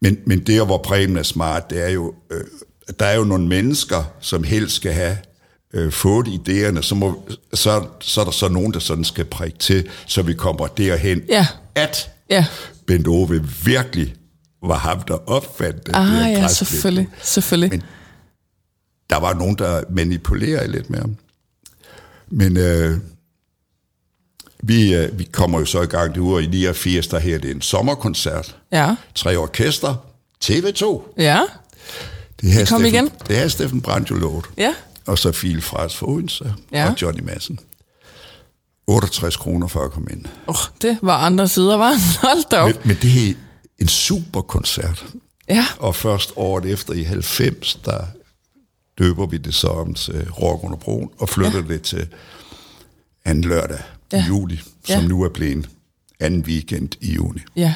[0.01, 2.43] Men, men der, hvor Preben er smart, det er jo, øh,
[2.99, 5.17] der er jo nogle mennesker, som helst skal have
[5.73, 9.57] øh, fået idéerne, så, må, så, så er der så nogen, der sådan skal prikke
[9.57, 11.47] til, så vi kommer derhen, Ja.
[11.75, 12.45] at Ja.
[12.87, 14.15] Bent Ove virkelig
[14.63, 17.07] var ham, der opfandt det Ah ja, selvfølgelig.
[17.21, 17.69] Selvfølgelig.
[17.69, 17.83] Men
[19.11, 21.15] der var nogen, der manipulerede lidt med ham.
[22.29, 22.97] Men øh,
[24.63, 27.51] vi, øh, vi kommer jo så i gang det uger i 89, der her det
[27.51, 28.57] er en sommerkoncert.
[28.71, 28.95] Ja.
[29.15, 29.95] Tre orkester.
[30.45, 31.13] TV2.
[31.17, 31.41] Ja.
[32.41, 33.09] Det her Kom igen.
[33.27, 34.41] Det her er Steffen Brandt jo.
[34.57, 34.73] Ja.
[35.05, 36.89] Og så Fil Fras for Odense Ja.
[36.89, 37.59] og Johnny Madsen.
[38.87, 40.25] 68 kroner for at komme ind.
[40.47, 41.93] Oh, det var andre sider, var.
[42.27, 42.67] Hold da op.
[42.67, 43.33] Men, men det er
[43.79, 45.05] en super koncert.
[45.49, 45.65] Ja.
[45.79, 48.05] Og først året efter i 90, der
[49.01, 51.73] døber vi det så om til Rock under broen, og flytter ja.
[51.73, 52.07] det til
[53.25, 53.79] anden lørdag
[54.11, 54.17] ja.
[54.17, 54.23] Ja.
[54.23, 55.07] i juli, som Ja.
[55.07, 55.69] nu er blevet
[56.19, 57.39] anden weekend i juni.
[57.55, 57.73] Ja.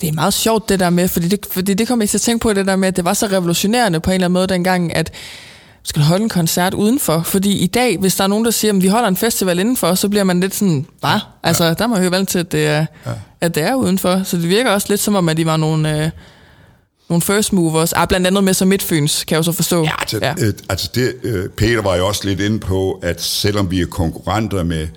[0.00, 2.22] Det er meget sjovt det der med, fordi det, fordi det kom jeg til at
[2.22, 4.46] tænke på, det der med, at det var så revolutionerende på en eller anden måde
[4.46, 5.12] dengang, at
[5.82, 7.22] skal holde en koncert udenfor.
[7.22, 9.94] Fordi i dag, hvis der er nogen, der siger, at vi holder en festival indenfor,
[9.94, 11.18] så bliver man lidt sådan, hvad?
[11.42, 13.12] Altså, der må jeg jo vant til, at det, er, ja.
[13.40, 14.22] at det er udenfor.
[14.22, 16.10] Så det virker også lidt som om, at de var nogle, øh,
[17.08, 17.92] nogle first movers.
[17.92, 19.82] Ah, blandt andet med som Midtfyns, kan jeg jo så forstå.
[19.82, 20.34] Ja, altså, ja.
[20.40, 23.86] Øh, altså det, øh, Peter var jo også lidt inde på, at selvom vi er
[23.86, 24.88] konkurrenter med,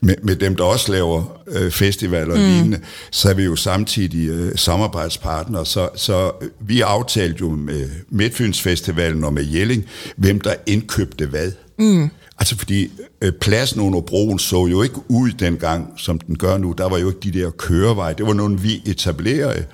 [0.00, 2.44] med, med dem, der også laver øh, festivaler og mm.
[2.44, 5.66] lignende, så er vi jo samtidig øh, samarbejdspartnere.
[5.66, 9.84] Så, så vi aftalte jo med Midtfyns Festivalen og med Jelling,
[10.16, 11.52] hvem der indkøbte hvad.
[11.78, 12.10] Mm.
[12.38, 16.74] Altså fordi øh, pladsen under broen så jo ikke ud dengang, som den gør nu.
[16.78, 18.14] Der var jo ikke de der køreveje.
[18.18, 19.64] Det var noget, vi etablerede.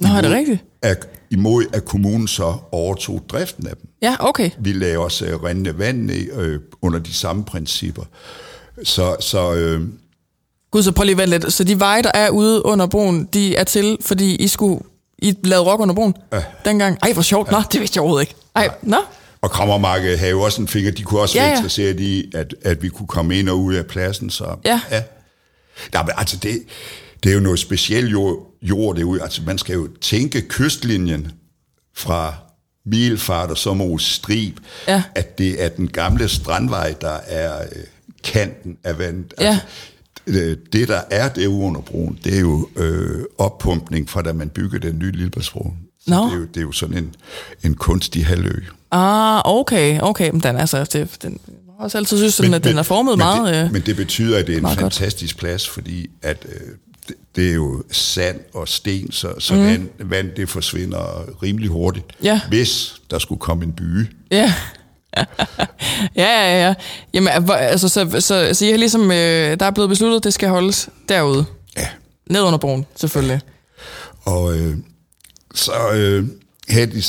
[0.00, 0.64] Nå, er det rigtigt?
[0.82, 3.90] At, imod at kommunen så overtog driften af dem.
[4.02, 4.50] Ja, okay.
[4.58, 8.02] Vi laver også øh, rendende vand ned, øh, under de samme principper.
[8.84, 9.82] Så, så øh,
[10.70, 11.52] Gud, så prøv lige at vente lidt.
[11.52, 14.80] Så de veje, der er ude under broen, de er til, fordi I skulle...
[15.18, 16.42] I lavede rock under broen ja.
[16.64, 16.98] dengang.
[17.02, 17.50] Ej, hvor sjovt.
[17.50, 18.34] Nå, det vidste jeg overhovedet ikke.
[18.54, 18.96] Ej, nå.
[19.40, 20.90] og Krammermarkedet havde jo også en finger.
[20.90, 21.56] De kunne også Ja, være ja.
[21.56, 24.30] interesseret i, at, at vi kunne komme ind og ud af pladsen.
[24.30, 24.80] Så, Ja.
[24.90, 25.02] ja.
[25.92, 26.62] Nej, men altså det,
[27.22, 28.10] det er jo noget specielt
[28.64, 29.22] jord, jord derude.
[29.22, 31.32] Altså man skal jo tænke kystlinjen
[31.94, 32.34] fra
[32.86, 34.56] Milfart og Sommerhus Strib,
[34.88, 35.02] Ja.
[35.14, 37.82] at det er den gamle strandvej, der er øh,
[38.24, 39.34] kanten af vandet.
[39.40, 39.46] Ja.
[40.26, 44.32] Altså, øh, det, der er derude under broen, det er jo øh, oppumpning fra da
[44.32, 45.72] man byggede den nye Lillebæltsbro.
[46.04, 46.24] Så Nå.
[46.24, 47.14] det, er jo, det er jo sådan en,
[47.64, 48.52] en kunstig halvø.
[48.90, 50.30] Ah, okay, okay.
[50.30, 52.82] Men den, er altså, det, den jeg har også altid synes, sådan, at den er
[52.82, 53.54] formet men meget...
[53.54, 54.94] Det, øh, men det betyder, at det er en meget godt.
[54.94, 56.60] fantastisk plads, fordi at, øh,
[57.08, 59.60] det, det er jo sand og sten, så, så mm.
[59.64, 62.06] vand, vand det forsvinder rimelig hurtigt.
[62.22, 62.40] Ja.
[62.48, 64.06] Hvis der skulle komme en by.
[64.30, 64.54] Ja.
[66.16, 66.74] ja, ja, ja.
[67.14, 70.34] Jamen, altså, så, så, så I har ligesom, øh, der er blevet besluttet, at det
[70.34, 71.44] skal holdes derude.
[71.76, 71.88] Ja.
[72.30, 73.40] Ned under broen, selvfølgelig.
[74.24, 74.76] Og øh,
[75.54, 76.24] så øh,
[76.68, 77.02] havde de,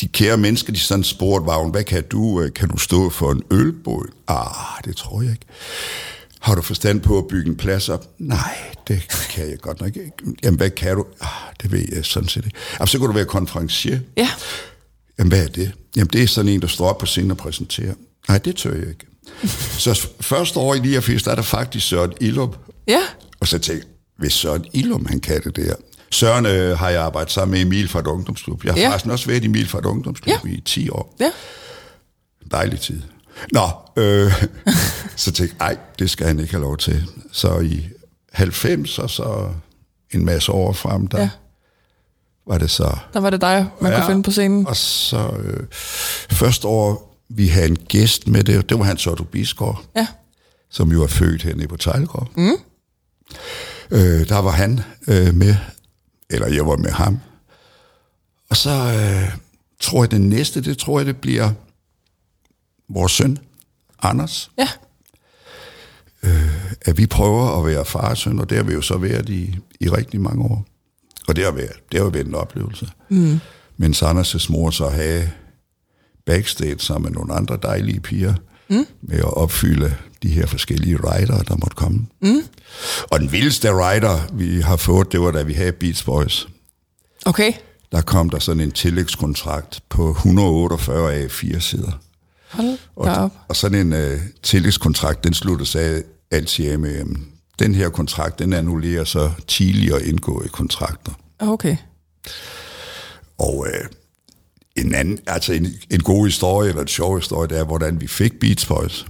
[0.00, 2.40] de kære mennesker, de sådan spurgte, Vagn, hvad kan du?
[2.42, 4.08] øh, Kan du stå for en ølbåd?
[4.28, 5.46] Ah, det tror jeg ikke.
[6.40, 8.06] Har du forstand på at bygge en plads op?
[8.18, 8.56] Nej,
[8.88, 10.12] det kan jeg godt nok ikke.
[10.42, 11.06] Jamen, hvad kan du?
[11.20, 11.28] Ah,
[11.62, 12.58] det ved jeg sådan set ikke.
[12.78, 14.00] Jamen, så kunne du være konferencier.
[14.16, 14.28] Ja.
[15.18, 15.72] Jamen, hvad er det?
[15.96, 17.94] Jamen, det er sådan en, der står op på scenen og præsenterer.
[18.28, 19.06] Nej, det tør jeg ikke.
[19.84, 22.56] så første år i 89, der er der faktisk Søren Illup.
[22.88, 23.00] Ja.
[23.40, 25.74] Og så tænkte jeg, hvis Søren Illup, han kan det der.
[26.10, 28.64] Søren øh, har jeg arbejdet sammen med i Milfart Ungdomsklub.
[28.64, 28.90] Jeg har Ja.
[28.90, 30.50] faktisk også været i Milfart Ungdomsklub Ja.
[30.50, 31.16] i 10 år.
[31.20, 31.30] Ja.
[32.50, 33.00] Dejlig tid.
[33.52, 34.32] Nå, øh,
[35.16, 37.06] så tænkte jeg, ej, det skal han ikke have lov til.
[37.32, 37.88] Så i
[38.32, 39.48] 90 og så
[40.10, 41.30] en masse år frem, der Ja.
[42.46, 43.98] var det så Der var det dig, man ja.
[43.98, 44.66] kunne finde på scenen.
[44.66, 45.66] og så øh,
[46.30, 50.06] første år, vi havde en gæst med det, det var Hans Otto Bisgaard, Ja.
[50.70, 52.28] som jo er født hernede på Tejlgaard.
[52.36, 52.52] Mm.
[53.90, 55.56] Øh, der var han øh, med,
[56.30, 57.18] eller jeg var med ham.
[58.50, 59.34] Og så øh,
[59.80, 61.50] tror jeg, det næste, det tror jeg, det bliver
[62.90, 63.38] vores søn,
[64.02, 64.50] Anders.
[64.58, 64.68] Ja.
[66.82, 69.28] At vi prøver at være far og søn, og det har vi jo så været
[69.28, 70.66] i, i rigtig mange år.
[71.28, 72.88] Og det har været, det har været en oplevelse.
[73.08, 73.40] Mm.
[73.76, 75.30] Mens Anders' mor så havde
[76.26, 78.34] backstage sammen med nogle andre dejlige piger,
[78.70, 78.86] mm.
[79.02, 82.06] med at opfylde de her forskellige rider, der måtte komme.
[82.22, 82.42] Mm.
[83.10, 86.48] Og den vildeste rider, vi har fået, det var da vi havde Beats Boys.
[87.26, 87.52] Okay.
[87.92, 91.92] Der kom der sådan en tillægskontrakt på 148 af 4 sider.
[92.50, 93.30] Hold Og, op.
[93.48, 97.24] og sådan en øh, tillægskontrakt, den slutter sig altid af med, øhm,
[97.58, 101.12] den her kontrakt, den annullerer så tidligere indgåede kontrakter.
[101.38, 101.76] Okay.
[103.38, 103.84] Og øh,
[104.76, 108.06] en anden, altså en, en god historie, eller en sjov historie, det er, hvordan vi
[108.06, 109.06] fik Beats Boys.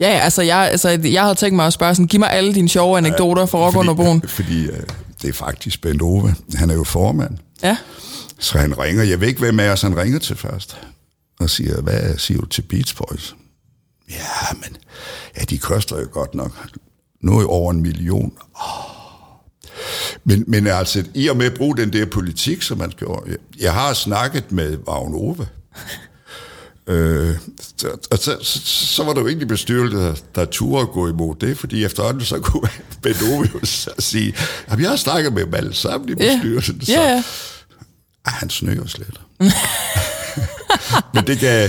[0.00, 2.54] Ja, ja, altså jeg, altså jeg havde tænkt mig at spørge sådan, giv mig alle
[2.54, 4.22] dine sjove anekdoter fra Rock under broen.
[4.28, 4.80] Fordi øh,
[5.22, 6.34] det er faktisk Bent Ove.
[6.54, 7.38] Han er jo formand.
[7.62, 7.76] Ja.
[8.38, 9.02] Så han ringer.
[9.02, 10.76] Jeg ved ikke, hvem af os han ringer til først.
[11.42, 13.36] Og siger, hvad siger du til Beach Boys?
[14.10, 14.76] Ja, men
[15.36, 16.68] ja, de koster jo godt nok.
[17.20, 18.32] Nu over en million.
[18.54, 18.92] Oh.
[20.24, 23.36] Men, men altså, i og med at bruge den der politik, som man gjorde.
[23.58, 25.46] Jeg, har snakket med Vagn Ove.
[26.86, 27.36] Øh,
[28.10, 31.58] og så, så, så var der jo egentlig bestyrelsen, der, der turde gå imod det,
[31.58, 32.68] fordi efterhånden så kunne
[33.02, 33.60] Ben Ove jo
[33.98, 34.34] sige,
[34.66, 36.82] at jeg har snakket med dem alle sammen i bestyrelsen.
[36.88, 37.22] Ja, ja, ja.
[38.26, 39.20] Ej, han snøger slet.
[41.14, 41.68] Men det gav,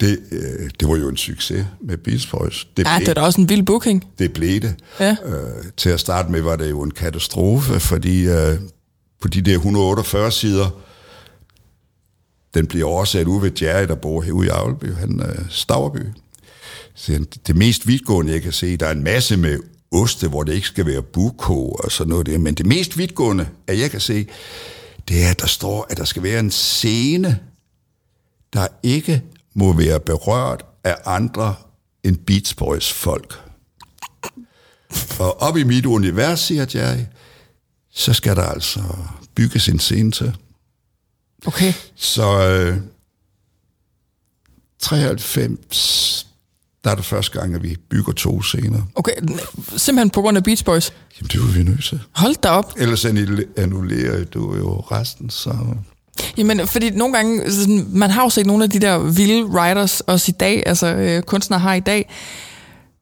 [0.00, 2.68] det, øh, det var jo en succes med Beach Boys.
[2.76, 4.04] Det ja, blev, det er da også en vild booking.
[4.18, 4.74] Det blev det.
[5.00, 5.16] Ja.
[5.24, 8.58] Øh, til at starte med var det jo en katastrofe, fordi øh,
[9.20, 10.80] på de der 148 sider,
[12.54, 16.06] den bliver oversat ud ved Jerry, der bor herude i Avleby, han er Stavreby.
[16.94, 19.58] Så det mest vidtgående, jeg kan se, der er en masse med
[19.92, 23.48] oste, hvor det ikke skal være buko og sådan noget der, men det mest vidtgående,
[23.66, 24.26] at jeg kan se,
[25.08, 27.38] det er, at der står, at der skal være en scene,
[28.52, 29.22] der ikke
[29.54, 31.54] må være berørt af andre
[32.04, 33.40] end Beach Boys folk.
[35.18, 37.04] Og op i mit univers, siger Jerry,
[37.90, 38.80] så skal der altså
[39.34, 40.36] bygges en scene til.
[41.46, 41.72] Okay.
[41.94, 42.76] Så øh,
[44.78, 46.26] 93,
[46.84, 48.82] der er det første gang, at vi bygger to scener.
[48.94, 49.12] Okay,
[49.76, 50.92] simpelthen på grund af Beach Boys?
[51.18, 52.00] Jamen, det var vi nødt til.
[52.12, 52.72] Hold da op.
[52.76, 53.04] Ellers
[53.56, 55.56] annullerer du jo resten, så...
[56.36, 60.00] Jamen, fordi nogle gange, sådan, man har jo set nogle af de der vilde writers
[60.00, 62.10] også i dag, altså øh, kunstnere har i dag.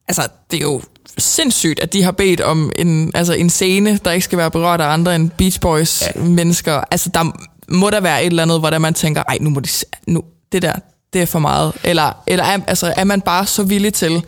[0.09, 0.83] Altså, det er jo
[1.19, 4.81] sindssygt, at de har bedt om en, altså en scene, der ikke skal være berørt
[4.81, 6.21] af andre end Beach Boys ja.
[6.21, 6.81] mennesker.
[6.91, 7.33] Altså, der
[7.69, 9.69] må der være et eller andet, hvor man tænker, ej, nu må de,
[10.07, 10.75] nu, det der,
[11.13, 11.73] det er for meget.
[11.85, 14.25] Eller, eller er, altså, er man bare så villig til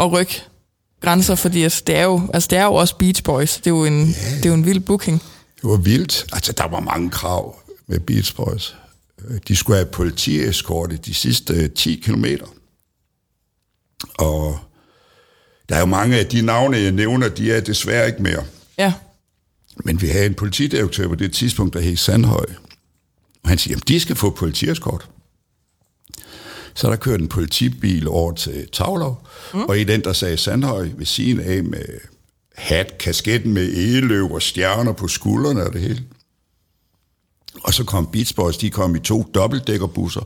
[0.00, 0.42] at rykke
[1.02, 3.56] grænser, fordi altså, det, er jo, altså, det er jo også Beach Boys.
[3.56, 4.36] Det er jo en, yeah.
[4.36, 5.22] det er jo en vild booking.
[5.62, 6.26] Det var vildt.
[6.32, 7.56] Altså, der var mange krav
[7.86, 8.76] med Beach Boys.
[9.48, 12.46] De skulle have politieskorte de sidste 10 kilometer.
[14.18, 14.58] Og
[15.68, 18.44] der er jo mange af de navne, jeg nævner, de er desværre ikke mere.
[18.78, 18.92] Ja.
[19.84, 22.46] Men vi havde en politidirektør på det tidspunkt, der hed Sandhøj.
[23.42, 25.08] Og han siger, at de skal få politieskort.
[26.74, 29.62] Så der kørte en politibil over til Tavlov, mm.
[29.62, 32.00] og i den, der sagde Sandhøj ved siden af med
[32.54, 36.02] hat, kasketten med egeløv og stjerner på skuldrene og det hele.
[37.62, 40.20] Og så kom Beach Boys, de kom i to dobbeltdækkerbusser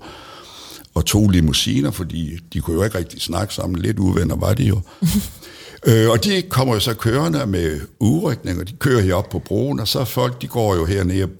[0.94, 3.78] og to limousiner, fordi de kunne jo ikke rigtig snakke sammen.
[3.78, 4.80] Lidt uvenner var de jo.
[5.88, 9.38] øh, og de kommer jo så kørende med udrykning, og de kører her op på
[9.38, 11.30] broen, og så folk, de går jo hernede og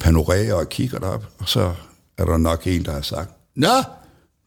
[0.00, 1.74] panorerer og kigger derop, og så
[2.18, 3.82] er der nok en, der har sagt, Nå,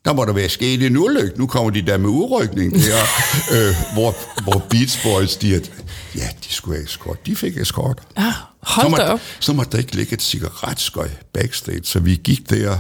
[0.06, 1.38] der må der være sket en ulykke.
[1.38, 3.04] Nu kommer de der med udrykning der,
[3.56, 5.72] øh, hvor, hvor Beach Boys, de, at,
[6.16, 7.26] ja, de skulle have eskort.
[7.26, 8.00] De fik eskort.
[8.18, 9.20] Ja, hold så måtte, op.
[9.40, 12.78] Så måtte der ikke ligge et cigaretskøj backstage, så vi gik der,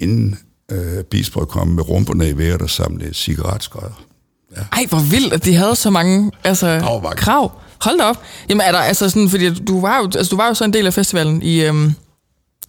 [0.00, 0.38] inden
[0.70, 4.04] øh, Beach Boy kom med rumperne i vejret og samlede cigaretskøjer.
[4.56, 4.62] Ja.
[4.72, 6.80] Ej, hvor vildt, at de havde så mange altså,
[7.16, 7.52] krav.
[7.80, 8.22] Hold da op.
[8.48, 10.72] Jamen er der altså sådan, fordi du var jo, altså, du var jo så en
[10.72, 11.94] del af festivalen i, øhm,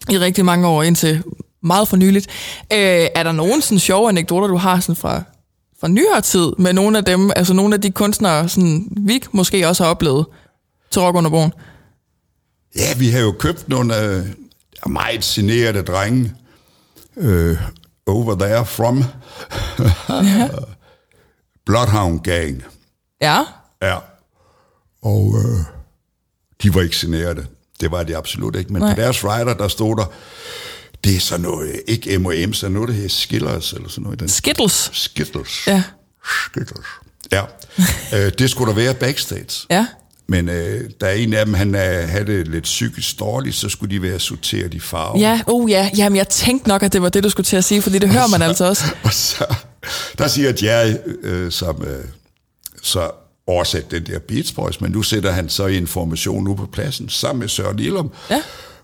[0.09, 1.23] i rigtig mange år, indtil
[1.63, 2.27] meget for nyligt.
[2.73, 5.23] Øh, er der nogen sådan sjove anekdoter, du har sådan fra,
[5.79, 9.67] fra nyere tid med nogle af dem, altså nogle af de kunstnere, sådan, vi måske
[9.67, 10.25] også har oplevet
[10.91, 11.53] til Rock under broen?
[12.75, 14.25] Ja, vi har jo købt nogle øh,
[14.87, 16.33] meget generede drenge
[17.17, 17.57] øh,
[18.07, 19.03] over there from
[20.09, 20.47] ja.
[21.65, 22.63] Bloodhound Gang.
[23.21, 23.39] Ja?
[23.81, 23.97] Ja.
[25.01, 25.65] Og øh,
[26.63, 27.45] de var ikke generede.
[27.81, 28.73] Det var de absolut ikke.
[28.73, 28.95] Men Nej.
[28.95, 30.05] på deres rider, der stod der,
[31.03, 34.19] det er sådan noget, ikke M&M, så noget, der hedder Skillers, eller sådan noget.
[34.19, 34.29] Den.
[34.29, 34.89] Skittles?
[34.93, 35.67] Skittles.
[35.67, 35.83] Ja.
[36.45, 36.87] Skittles.
[37.31, 37.41] Ja.
[38.25, 39.65] øh, det skulle der være backstage.
[39.69, 39.87] Ja.
[40.27, 43.69] Men øh, der er en af dem, han øh, havde det lidt psykisk dårligt, så
[43.69, 45.19] skulle de være sorteret i farve.
[45.19, 45.89] Ja, oh ja.
[45.97, 48.09] Jamen, jeg tænkte nok, at det var det, du skulle til at sige, fordi det
[48.09, 48.83] hører man altså også.
[49.03, 49.55] Og så,
[50.17, 52.05] der siger Jerry, øh, som øh,
[52.81, 53.11] så
[53.47, 57.39] oversat den der Beats Boys, men nu sætter han så information nu på pladsen, sammen
[57.39, 58.11] med Søren Ilum.
[58.29, 58.41] Ja.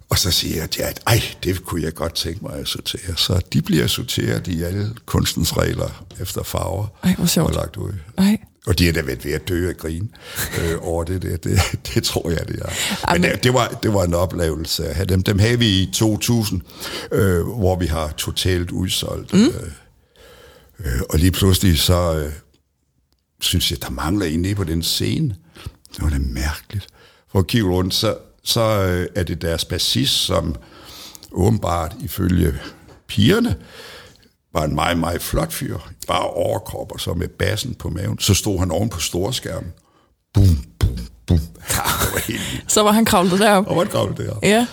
[0.10, 3.18] Og så siger jeg, at ej, det kunne jeg godt tænke mig at sortere.
[3.18, 6.88] Så de bliver sorteret i alle kunstens regler efter farver.
[7.04, 7.50] Ej, hvor sjovt.
[7.50, 7.94] Og lagt ud.
[8.18, 8.38] Ej.
[8.68, 10.16] Og de er da ved at dø af grin
[10.62, 11.38] øh, over det der.
[11.38, 11.60] Det,
[11.94, 13.14] det tror jeg, det er.
[13.14, 15.24] Men det, det, var, det var en oplevelse at have dem.
[15.24, 16.62] Dem havde vi i 2000,
[17.12, 19.34] øh, hvor vi har totalt udsolgt.
[19.34, 19.46] Mm.
[19.46, 19.72] Øh,
[20.80, 22.32] øh, og lige pludselig så øh,
[23.42, 25.36] synes jeg, der mangler en på den scene.
[25.96, 26.88] Det var da mærkeligt.
[27.32, 28.18] For at kigge rundt, så,
[28.50, 30.56] så øh, er det deres bassist, som
[31.32, 32.54] åbenbart ifølge
[33.08, 33.56] pigerne
[34.54, 35.78] var en meget, meget flot fyr.
[36.08, 38.20] Bare overkrop og så med bassen på maven.
[38.20, 39.72] Så stod han oven på storskærmen.
[40.34, 40.98] Bum, bum,
[41.28, 41.40] bum.
[41.70, 41.82] Ja,
[42.14, 42.64] var helt.
[42.68, 43.68] Så var han kravlet derop.
[43.68, 44.40] Og hvor kravlet der?
[44.44, 44.68] Ja.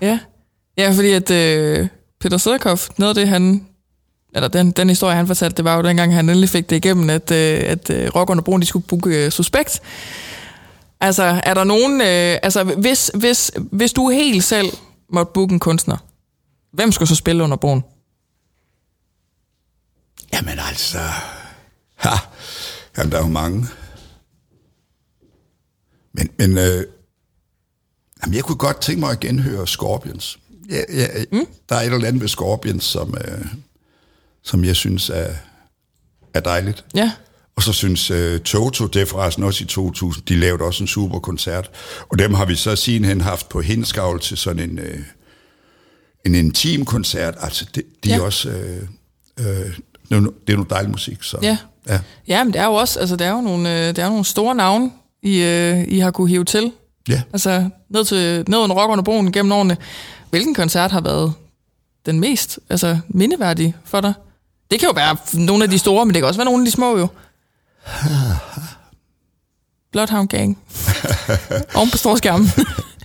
[0.00, 0.18] Ja.
[0.76, 1.88] Ja, fordi at øh,
[2.20, 3.66] Peter Søderkoff, noget af det han,
[4.34, 7.10] eller den, den historie han fortalte, det var jo dengang han endelig fik det igennem,
[7.10, 9.80] at, øh, at øh, Rock under broen, de skulle booke øh, Suspekt.
[11.00, 14.66] Altså, er der nogen, øh, altså hvis, hvis, hvis du helt selv
[15.12, 15.96] måtte booke en kunstner,
[16.72, 17.84] hvem skulle så spille under broen?
[20.32, 20.98] Jamen altså...
[21.94, 22.10] Ha,
[22.98, 23.66] jamen, der er jo mange.
[26.12, 26.84] Men, men øh,
[28.22, 30.38] jamen, jeg kunne godt tænke mig at genhøre Scorpions.
[30.70, 31.46] Ja, ja, mm.
[31.68, 33.46] Der er et eller andet ved Scorpions, som, øh,
[34.42, 35.34] som jeg synes er,
[36.34, 36.84] er dejligt.
[36.94, 37.12] Ja.
[37.58, 40.88] Og så synes øh, Toto, det er forresten også i 2000, de lavede også en
[40.88, 41.70] super koncert.
[42.08, 44.98] Og dem har vi så sidenhen haft på Hinskavl til sådan en, øh,
[46.26, 47.34] en intim koncert.
[47.40, 48.16] Altså, det, de ja.
[48.16, 48.48] er også...
[48.48, 48.82] Øh,
[49.38, 49.46] øh,
[50.10, 50.16] det
[50.48, 51.22] er noget dejlig musik.
[51.22, 51.58] Så, Ja.
[51.88, 52.00] ja.
[52.28, 54.24] Ja, men det er jo også, altså det er jo nogle, øh, det er nogle
[54.24, 54.90] store navne,
[55.22, 56.72] I, øh, I har kunne hive til.
[57.08, 57.22] Ja.
[57.32, 59.76] Altså ned, til, ned under rock under broen gennem årene.
[60.30, 61.32] Hvilken koncert har været
[62.06, 64.12] den mest altså, mindeværdige for dig?
[64.70, 66.66] Det kan jo være nogle af de store, men det kan også være nogle af
[66.66, 67.08] de små jo.
[69.92, 70.58] Bloodhound Gang.
[71.74, 72.50] Oven på storskærmen.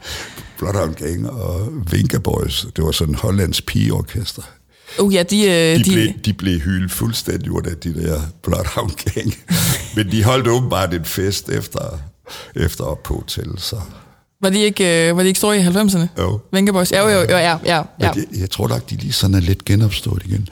[0.60, 4.42] Bloodhound Gang og Vinka Boys, det var sådan en hollandsk pigeorkester.
[5.00, 8.22] uh, ja, de, øh, De, de, blev, de blev hyldet fuldstændig ud af de der
[8.44, 9.34] Bloodhound Gang.
[9.96, 12.00] Men de holdt åbenbart en fest efter,
[12.56, 13.76] efter op på hotel, så
[14.42, 16.08] var, de ikke, øh, var de ikke store i 90'erne?
[16.18, 16.40] jo.
[16.52, 16.92] Venga Boys.
[16.92, 18.14] Ja, jo, jo, jo, ja, ja, ja.
[18.14, 20.50] Men jeg, jeg tror nok, de lige sådan er lidt genopstået igen.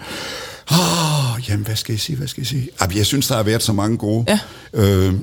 [0.71, 2.69] Oh, jamen, hvad skal jeg sige, hvad skal jeg sige?
[2.81, 4.25] Jamen, jeg synes, der har været så mange gode.
[4.27, 4.39] Ja.
[4.73, 5.13] Øh,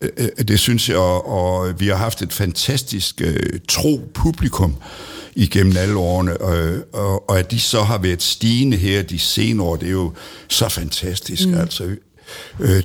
[0.00, 4.76] øh, det synes jeg, og, og vi har haft et fantastisk øh, tro publikum
[5.34, 9.66] igennem alle årene, og, og, og at de så har været stigende her de senere
[9.66, 10.12] år, det er jo
[10.48, 11.48] så fantastisk.
[11.48, 11.54] Mm.
[11.54, 11.96] Altså,
[12.60, 12.82] øh,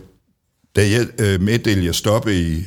[0.75, 2.65] da jeg øh, meddelte, jeg stoppede i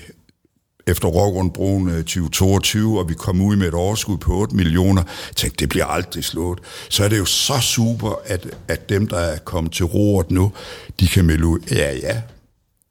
[0.86, 5.02] efter Rockgrundbroen øh, 2022, og vi kom ud med et overskud på 8 millioner,
[5.36, 6.58] tænkte, det bliver aldrig slået.
[6.88, 10.52] Så er det jo så super, at, at dem, der er kommet til roret nu,
[11.00, 12.20] de kan melde ud, ja, ja,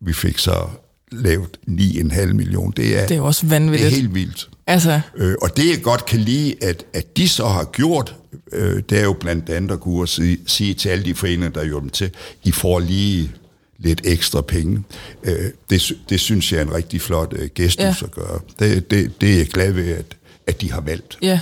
[0.01, 0.67] vi fik så
[1.11, 2.71] lavet 9,5 millioner.
[2.71, 3.91] Det er, Det er jo også det vanvittigt.
[3.91, 4.49] er helt vildt.
[4.67, 8.15] Altså, Øh, og det jeg godt kan lide, at, at de så har gjort,
[8.51, 11.65] øh, det er jo blandt andet at og sige, sige til alle de foreninger, der
[11.65, 12.11] gjorde dem til,
[12.43, 13.31] I får lige
[13.79, 14.83] lidt ekstra penge.
[15.23, 15.33] Øh,
[15.69, 17.93] det, det synes jeg er en rigtig flot øh, gestus Ja.
[18.03, 18.39] at gøre.
[18.59, 20.05] Det, det, det er jeg glad ved, at,
[20.47, 21.17] at de har valgt.
[21.21, 21.39] Ja,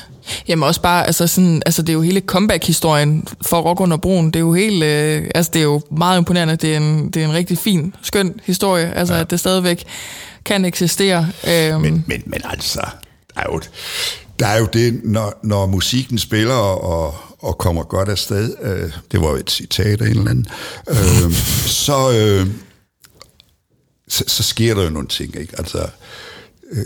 [0.48, 4.26] jamen også bare, altså, sådan, altså det er jo hele comeback-historien for Rock under broen.
[4.28, 6.56] Det er jo helt, øh, altså det er jo meget imponerende.
[6.56, 9.20] Det er en, det er en rigtig fin, skøn historie, altså ja.
[9.22, 9.84] at det stadigvæk
[10.46, 11.30] kan eksistere.
[11.48, 12.80] Øhm, Men, men, men altså,
[13.36, 13.62] der er jo,
[14.40, 19.22] der er jo det, når, når musikken spiller og, og kommer godt afsted, øh, det
[19.22, 20.48] var jo et citat af en eller anden,
[20.90, 21.34] øh,
[21.68, 22.48] så, øh,
[24.08, 25.54] så, så sker der jo nogle ting, ikke?
[25.58, 25.90] Altså,
[26.72, 26.86] øh,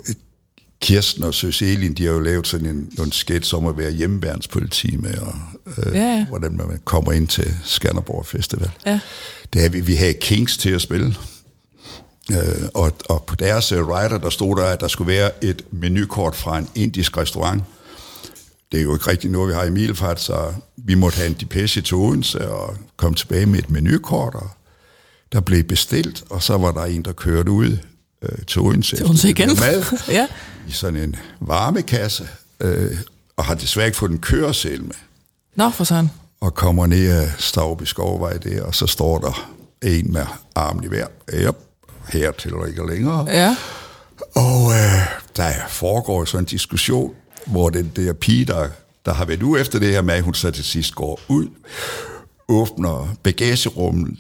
[0.82, 3.92] Kirsten og Søs Elin, de har jo lavet sådan en, en sketch om at være
[3.92, 5.34] hjemmeværnspoliti med, og,
[5.78, 6.26] øh, Ja, ja.
[6.30, 8.72] hvordan man kommer ind til Skanderborg Festival.
[8.86, 9.00] Ja.
[9.54, 11.16] Det er, vi, vi havde Kings til at spille.
[12.32, 15.62] Øh, og, og på deres uh, rider, der stod der, at der skulle være et
[15.72, 17.64] menukort fra en indisk restaurant.
[18.72, 21.34] Det er jo ikke rigtig noget, vi har i Milfart, så vi måtte have en
[21.40, 24.50] depeche til Odense og komme tilbage med et menukort, og
[25.32, 27.78] der blev bestilt, og så var der en, der kørte ud
[28.22, 28.96] øh, til Odense.
[28.96, 29.50] Til Odense igen.
[29.60, 30.28] Mad, ja.
[30.68, 32.28] I sådan en varmekasse,
[32.60, 32.98] øh,
[33.38, 34.96] og har desværre ikke fået en køresel med
[35.56, 36.10] Nå, for sådan.
[36.42, 39.52] og kommer ned ad Stavby Skovvej der, og så står der
[39.84, 41.08] en med armen i vejr.
[41.34, 41.56] Yep,
[42.08, 43.26] hertil og ikke længere.
[43.30, 43.56] Ja.
[44.36, 45.08] Og øh,
[45.38, 47.14] der foregår sådan en diskussion,
[47.48, 48.68] hvor den der pige, der,
[49.06, 51.48] der har været ude efter det her med, hun så til sidst går ud,
[52.48, 54.18] åbner bagagerummet,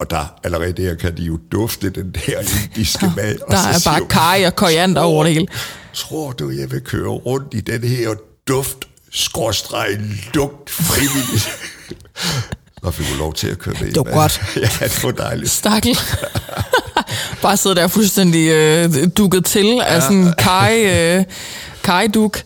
[0.00, 3.38] og der allerede der kan de jo dufte den der indiske mad.
[3.40, 5.46] og Der er bare hun, kaj og koriander over det hele.
[5.94, 8.14] Tror du, jeg vil køre rundt i den her
[8.48, 8.78] duft,
[9.12, 10.00] skråstreg,
[10.34, 11.48] lugt, frivilligt?
[12.84, 13.88] Så fik du lov til at køre med.
[13.88, 14.42] Det var godt.
[14.80, 15.50] ja, det var dejligt.
[15.50, 15.98] Stakkel.
[17.42, 21.24] bare sidder der fuldstændig øh, dukket til af sådan en kaj, øh,
[21.90, 22.42] kajduk.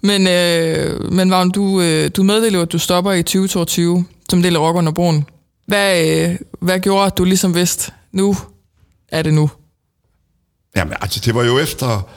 [0.00, 4.56] Men, øh, men Vagn, du, øh, du meddeler at du stopper i 2022 som del
[4.56, 5.26] af Rock under broen.
[5.66, 8.36] Hvad, øh, hvad gjorde, at du ligesom vidste, nu
[9.08, 9.50] er det nu?
[10.76, 12.08] Jamen, altså, det var jo efter,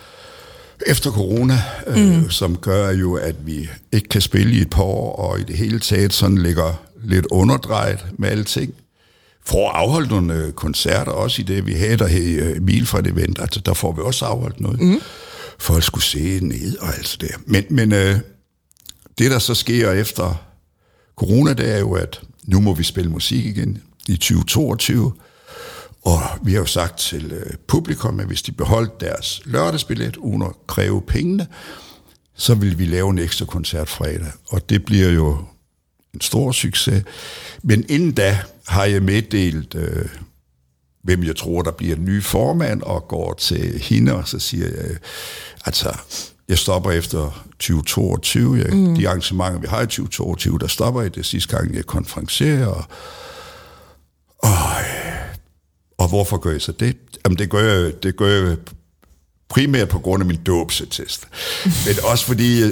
[0.88, 2.30] efter corona, øh, mm.
[2.30, 5.57] som gør jo, at vi ikke kan spille i et par år, og i det
[5.57, 8.74] hele taget sådan ligger lidt underdrejet med alting.
[9.45, 13.07] For at afholde nogle øh, koncerter, også i det, vi havde der her øh, Milfred
[13.07, 14.82] Event, altså der får vi også afholdt noget.
[14.82, 15.01] Mm.
[15.62, 17.38] Folk skulle se ned og alt det der.
[17.45, 18.20] Men, men øh,
[19.18, 20.36] det, der så sker efter
[21.16, 25.14] corona, det er jo, at nu må vi spille musik igen i 2022.
[26.01, 30.41] Og vi har jo sagt til øh, publikum, at hvis de beholdt deres lørdagsbillet uden
[30.41, 31.47] at kræve pengene,
[32.36, 34.32] så vil vi lave en ekstra koncert fredag.
[34.49, 35.38] Og det bliver jo
[36.14, 37.03] en stor succes.
[37.64, 40.05] Men inden da har jeg meddelt, øh,
[41.04, 44.68] hvem jeg tror, der bliver en ny formand, og går til hende, og så siger
[44.68, 44.97] jeg,
[45.66, 45.97] altså,
[46.47, 48.58] jeg stopper efter 2022.
[48.58, 48.95] Jeg, mm.
[48.95, 52.68] De arrangementer, vi har i 2022, der stopper jeg det sidste gang, jeg konferencerer.
[52.68, 52.84] Og,
[54.38, 54.52] og,
[55.97, 56.97] og hvorfor gør jeg så det?
[57.26, 58.58] Jamen, det gør jeg, det gør jeg
[59.49, 61.28] primært på grund af min dåbsetest.
[61.86, 62.72] Men også fordi, øh,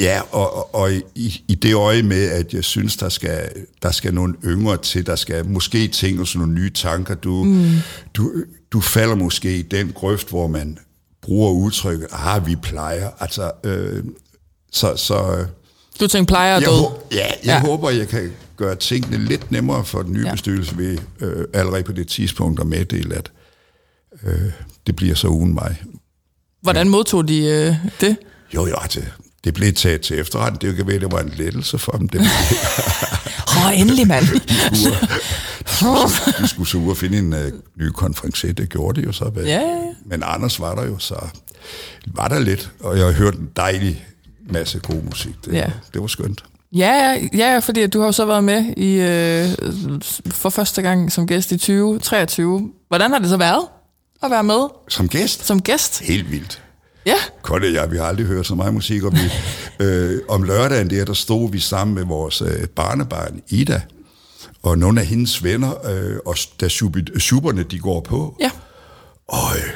[0.00, 3.50] ja, og, og, og i, i det øje med, at jeg synes, der skal,
[3.82, 7.14] der skal nogle yngre til, der skal måske tænke sådan nogle nye tanker.
[7.14, 7.70] Du, mm.
[8.14, 8.32] du,
[8.72, 10.78] du falder måske i den grøft, hvor man
[11.22, 13.10] bruger udtrykket, ah, vi plejer.
[13.20, 14.04] Altså, øh,
[14.72, 15.46] så, så,
[16.00, 16.86] du tænker plejer jeg, død?
[17.12, 17.60] Ja, jeg ja.
[17.60, 20.32] håber, jeg kan gøre tingene lidt nemmere for den nye ja.
[20.32, 23.30] bestyrelse ved øh, allerede på det tidspunkt at meddele, at
[24.22, 24.50] øh,
[24.86, 25.82] det bliver så uden mig.
[26.62, 28.16] Hvordan modtog de øh, det?
[28.54, 29.00] Jo, jo, altså,
[29.46, 30.62] det blev taget til efterretning.
[30.62, 32.08] Det kan være, det var en lettelse for dem.
[33.56, 34.24] Åh, oh, endelig, mand.
[36.42, 37.40] de skulle så ud og finde en uh,
[37.80, 38.52] ny konference.
[38.52, 39.30] Det gjorde de jo så.
[39.36, 39.60] Ja, ja,
[40.04, 41.14] Men Anders var der jo, så
[42.06, 42.70] var der lidt.
[42.80, 44.06] Og jeg har hørt en dejlig
[44.50, 45.34] masse god musik.
[45.44, 45.66] Det, ja.
[45.94, 46.44] det var skønt.
[46.72, 49.48] Ja, ja, fordi du har jo så været med i øh,
[50.30, 52.70] for første gang som gæst i 2023.
[52.88, 53.64] Hvordan har det så været
[54.22, 54.68] at være med?
[54.88, 55.46] Som gæst?
[55.46, 56.00] Som gæst.
[56.00, 56.62] Helt vildt.
[57.06, 57.16] Ja.
[57.42, 59.32] Kotte ja, vi har aldrig hørt så meget musik, og vi,
[59.84, 63.80] øh, om lørdagen der, der stod vi sammen med vores øh, barnebarn Ida,
[64.62, 66.68] og nogle af hendes venner, øh, og da
[67.18, 68.36] superne de går på.
[68.40, 68.50] Ja.
[69.28, 69.70] Og øh,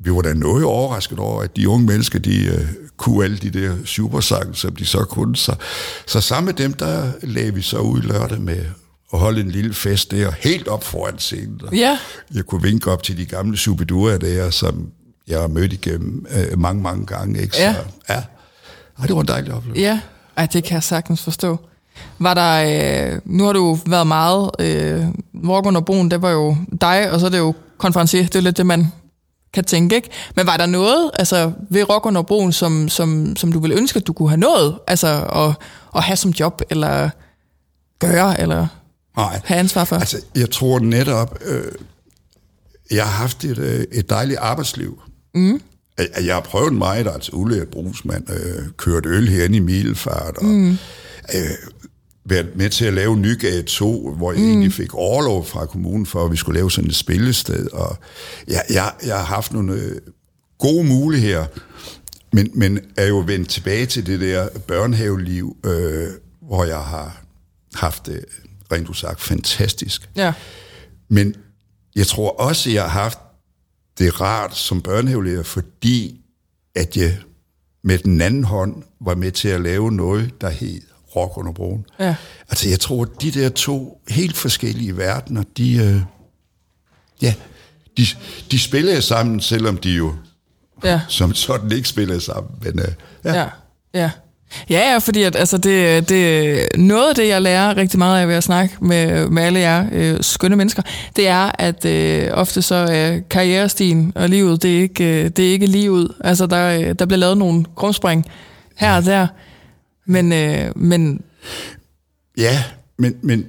[0.00, 3.50] vi var da noget overrasket over, at de unge mennesker, de øh, kunne alle de
[3.50, 5.36] der supersange, som de så kunne.
[5.36, 5.54] Så,
[6.06, 8.64] så sammen med dem, der lagde vi så ud lørdag med
[9.12, 11.60] at holde en lille fest der, helt op foran scenen.
[11.72, 11.98] Ja.
[12.34, 14.90] Jeg kunne vinke op til de gamle superduer der, som
[15.28, 17.40] jeg har mødt igennem øh, mange, mange gange.
[17.40, 17.56] Ikke?
[17.56, 17.74] Så, ja.
[18.08, 18.22] ja.
[18.98, 19.82] Ej, det var en dejlig oplevelse.
[19.82, 20.00] Ja,
[20.36, 21.58] Ej, det kan jeg sagtens forstå.
[22.18, 25.04] Var der, øh, nu har du været meget, øh,
[25.44, 28.40] Walk under broen, det var jo dig, og så er det jo konferencier, det er
[28.40, 28.92] lidt det, man
[29.52, 30.10] kan tænke, ikke?
[30.36, 33.96] Men var der noget altså, ved Rock under broen, som, som, som du ville ønske,
[33.96, 34.78] at du kunne have nået?
[34.86, 35.66] Altså at,
[35.96, 37.10] at have som job, eller
[37.98, 38.66] gøre, eller
[39.16, 39.40] Nej.
[39.44, 39.96] have ansvar for?
[39.96, 41.72] Altså, jeg tror netop, øh,
[42.90, 45.02] jeg har haft et, øh, et dejligt arbejdsliv.
[45.34, 45.60] Mm.
[45.98, 50.70] Jeg har prøvet meget, altså ulært brugsmand, øh, kørt øl herinde i Milfart, og mm.
[51.34, 51.50] øh,
[52.24, 54.48] været med til at lave Nygade 2, hvor jeg mm.
[54.48, 57.66] egentlig fik overlov fra kommunen for, at vi skulle lave sådan et spillested.
[57.72, 57.96] Og
[58.48, 60.00] jeg, jeg, jeg har haft nogle øh,
[60.58, 61.46] gode muligheder,
[62.32, 66.08] men, men er jo vendt tilbage til det der børnehaveliv, øh,
[66.42, 67.22] hvor jeg har
[67.74, 68.24] haft det,
[68.72, 70.08] rent usagt, fantastisk.
[70.16, 70.32] Ja.
[71.08, 71.34] Men
[71.96, 73.18] jeg tror også, jeg har haft
[73.98, 76.20] det rart som børnehavelærer, fordi
[76.74, 77.18] at jeg
[77.82, 80.80] med den anden hånd var med til at lave noget, der hed
[81.16, 81.86] rock under broen.
[81.98, 82.16] Ja.
[82.50, 86.00] Altså, jeg tror, de der to helt forskellige verdener, de, øh,
[87.22, 87.34] ja,
[87.96, 88.06] de,
[88.50, 90.14] de spiller sammen, selvom de jo
[90.84, 91.00] ja.
[91.08, 92.52] som sådan ikke spiller sammen.
[92.62, 92.92] Men, øh,
[93.24, 93.34] ja.
[93.34, 93.48] ja.
[93.94, 94.10] Ja.
[94.70, 98.28] Ja, ja, fordi at, altså det, det, noget af det, jeg lærer rigtig meget af
[98.28, 100.82] ved at snakke med, med alle jer øh, skønne mennesker,
[101.16, 105.30] det er, at øh, ofte så er øh, karrierestien og livet, det er ikke, øh,
[105.30, 106.08] det er ikke livet.
[106.20, 108.24] Altså der, øh, der bliver lavet nogle krumspring
[108.76, 109.26] her og der,
[110.06, 111.20] men, øh, men...
[112.38, 112.64] Ja,
[112.98, 113.46] men, men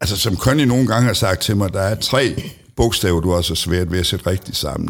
[0.00, 2.42] altså som Conny nogle gange har sagt til mig, der er tre
[2.76, 4.88] bogstaver, du har svært ved at sætte rigtigt sammen.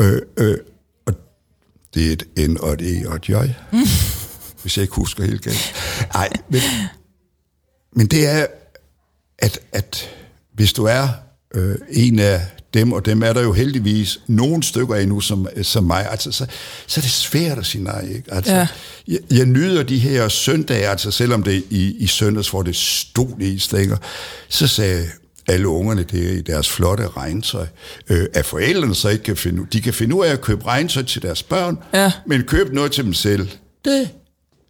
[0.00, 0.56] Øh, øh,
[1.94, 3.32] det er et N og et E og et J.
[3.72, 3.78] Mm.
[4.62, 5.74] Hvis jeg ikke husker helt galt.
[6.14, 6.60] Nej, men,
[7.92, 8.46] men det er,
[9.38, 10.10] at, at
[10.54, 11.08] hvis du er
[11.54, 15.48] øh, en af dem, og dem er der jo heldigvis nogle stykker af nu som,
[15.62, 16.46] som mig, altså, så,
[16.86, 18.08] så er det svært at sige nej.
[18.08, 18.34] Ikke?
[18.34, 18.66] Altså, ja.
[19.08, 23.40] jeg, jeg nyder de her søndage, altså selvom det i, i søndags, hvor det stod
[23.40, 23.96] i stænger,
[24.48, 25.06] så sagde
[25.48, 27.66] alle ungerne der i deres flotte regntøj,
[28.08, 31.02] øh, at forældrene så ikke kan finde de kan finde ud af at købe regntøj
[31.02, 32.12] til deres børn, ja.
[32.26, 33.48] men købe noget til dem selv,
[33.84, 34.10] det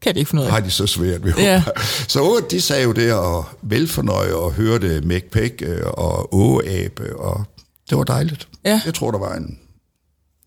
[0.03, 0.53] kan de ikke finde ud af.
[0.53, 1.35] Har de så svært ved.
[1.39, 1.62] Ja.
[2.09, 7.45] Så de sagde jo det og velfornøje og hørte McPack øh, og Åabe og
[7.91, 8.49] det var dejligt.
[8.64, 8.81] Ja.
[8.85, 9.59] Jeg tror, der var en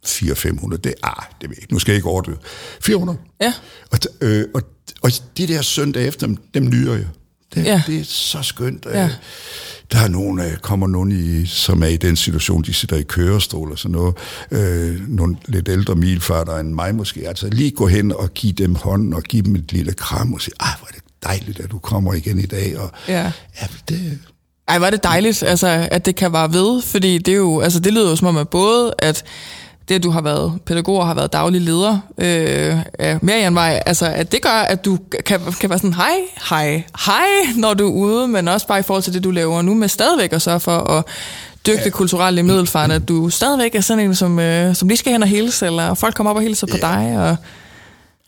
[0.05, 0.77] 400-500.
[0.77, 1.73] Det, ah, det ved jeg ikke.
[1.73, 2.37] Nu skal jeg ikke overdøve.
[2.81, 3.19] 400.
[3.41, 3.53] Ja.
[3.91, 4.61] Og, øh, og,
[5.01, 7.07] og de der søndag efter, dem, dem nyder jeg.
[7.55, 7.83] Det, ja.
[7.87, 8.85] det er så skønt.
[8.85, 9.09] Ja.
[9.91, 13.03] Der er nogen, øh, kommer nogen, i, som er i den situation, de sidder i
[13.03, 14.15] kørestol og sådan noget.
[14.51, 17.27] Øh, nogle lidt ældre milfarter end mig måske.
[17.27, 20.41] Altså lige gå hen og give dem hånden og give dem et lille kram og
[20.41, 22.77] sige, ah, hvor er det dejligt, at du kommer igen i dag.
[22.79, 23.31] Og, Ja.
[23.61, 24.19] ja det,
[24.67, 27.79] Ej, var det dejligt, altså, at det kan være ved, fordi det er jo, altså,
[27.79, 29.23] det lyder jo som om, at både, at
[29.91, 34.05] det, at du har været pædagog og har været daglig leder øh, af Marianvej, altså,
[34.05, 36.15] at det gør, at du kan, kan være sådan, hej,
[36.49, 39.61] hej, hej, når du er ude, men også bare i forhold til det, du laver
[39.61, 41.05] nu, med stadigvæk at sørge for at
[41.67, 45.11] dyrke det kulturelle i at du stadigvæk er sådan en, som, øh, som lige skal
[45.11, 47.37] hen og hilse, eller folk kommer op og hilser på dig, og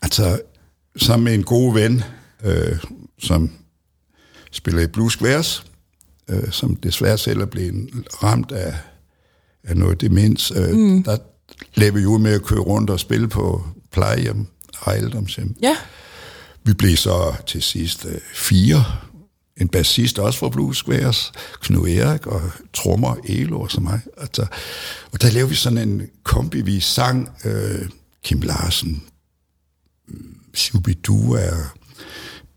[0.02, 0.40] Altså,
[0.96, 2.04] sammen med en god ven,
[2.44, 2.78] øh,
[3.22, 3.50] som
[4.52, 5.64] spiller i Squares,
[6.30, 7.90] øh, som desværre selv er blevet
[8.22, 8.74] ramt af,
[9.64, 11.02] af noget demens, øh, mm.
[11.02, 11.16] der
[11.74, 14.46] lavede vi ud med at køre rundt og spille på plejehjem
[14.80, 15.56] og ejendomshjem.
[15.62, 15.76] ja,
[16.64, 18.84] Vi blev så til sidst øh, fire.
[19.56, 21.32] En bassist også fra Blues Squares,
[21.62, 22.42] Knud Erik og
[22.72, 24.00] trommer Elo og så mig.
[24.18, 24.46] Altså,
[25.12, 27.88] og der lavede vi sådan en kombi, vi sang øh,
[28.24, 29.02] Kim Larsen,
[30.54, 31.50] Shubidua,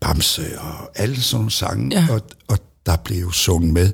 [0.00, 2.06] Bamse og alle sådan nogle sange, Ja.
[2.10, 3.92] og, og der blev jo sunget med.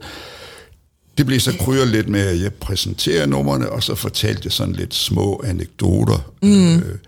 [1.18, 4.74] Det blev så krydret lidt med, at jeg præsenterer numrene, og så fortalte jeg sådan
[4.74, 6.32] lidt små anekdoter.
[6.42, 6.76] Mm.
[6.76, 6.98] Øh,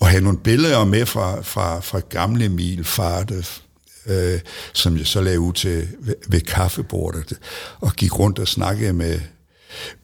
[0.00, 3.44] og havde nogle billeder med fra, fra, fra gamle Milfarte,
[4.06, 4.40] øh,
[4.72, 7.32] som jeg så lavede ud til ved, ved kaffebordet,
[7.80, 9.20] og gik rundt og snakkede med,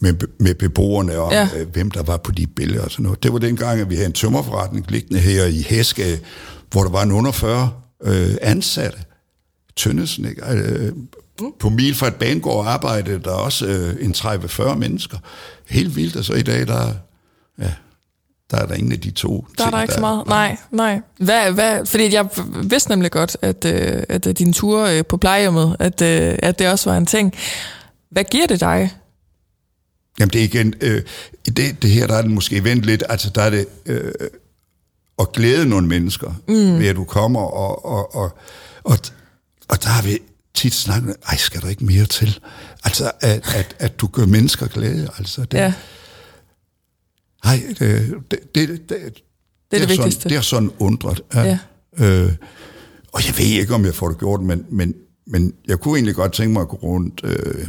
[0.00, 1.48] med, med beboerne om, ja.
[1.56, 3.22] øh, hvem der var på de billeder og sådan noget.
[3.22, 6.20] Det var dengang, at vi havde en tømmerforretning liggende her i Hæske,
[6.70, 7.70] hvor der var en under 40
[8.04, 8.98] øh, ansatte.
[9.76, 10.42] Tønnesen, ikke?
[10.50, 10.92] Øh,
[11.58, 15.18] på Milfart Banegård arbejdede der også øh, en 30-40 mennesker.
[15.68, 16.92] Helt vildt, og så i dag, der,
[17.58, 17.72] ja,
[18.50, 20.26] der er der ingen af de to Der er ting, der ikke så meget.
[20.26, 21.00] Nej, nej.
[21.18, 22.28] Hvad, hvad, fordi jeg
[22.62, 26.58] vidste nemlig godt, at, øh, at øh, din tur øh, på plejehjemmet, at, øh, at
[26.58, 27.34] det også var en ting.
[28.10, 28.90] Hvad giver det dig?
[30.20, 31.02] Jamen det er igen, øh,
[31.46, 34.12] i det, det her der er det måske vendt lidt, altså der er det øh,
[35.18, 36.78] at glæde nogle mennesker, mm.
[36.78, 38.38] ved at du kommer, og, og, og,
[38.84, 38.98] og,
[39.68, 40.18] og der har vi
[40.54, 42.40] tit snakket, ej skal der ikke mere til?
[42.84, 45.72] Altså at, at, at du gør mennesker glade, altså det, Ja,
[47.44, 49.22] ej, det, det, det, det, det,
[49.70, 50.20] det har vigtigste.
[50.20, 51.20] Sådan, det har sådan undret.
[51.34, 51.58] Ja.
[51.98, 52.32] Øh,
[53.12, 54.94] og jeg ved ikke, om jeg får det gjort, men, men,
[55.26, 57.66] men jeg kunne egentlig godt tænke mig at gå rundt, øh,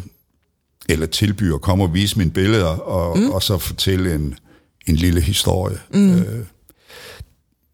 [0.90, 3.30] eller tilbyde at komme og vise mine billeder, og, mm.
[3.30, 4.36] og så fortælle en,
[4.88, 5.80] en lille historie.
[5.94, 6.16] Mm.
[6.16, 6.46] Øh,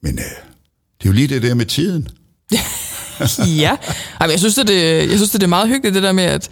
[0.01, 0.25] men øh,
[0.99, 2.07] det er jo lige det der med tiden.
[3.63, 3.69] ja.
[4.19, 6.23] Ej, men jeg synes, det, det, jeg synes, det er meget hyggeligt, det der med,
[6.23, 6.49] at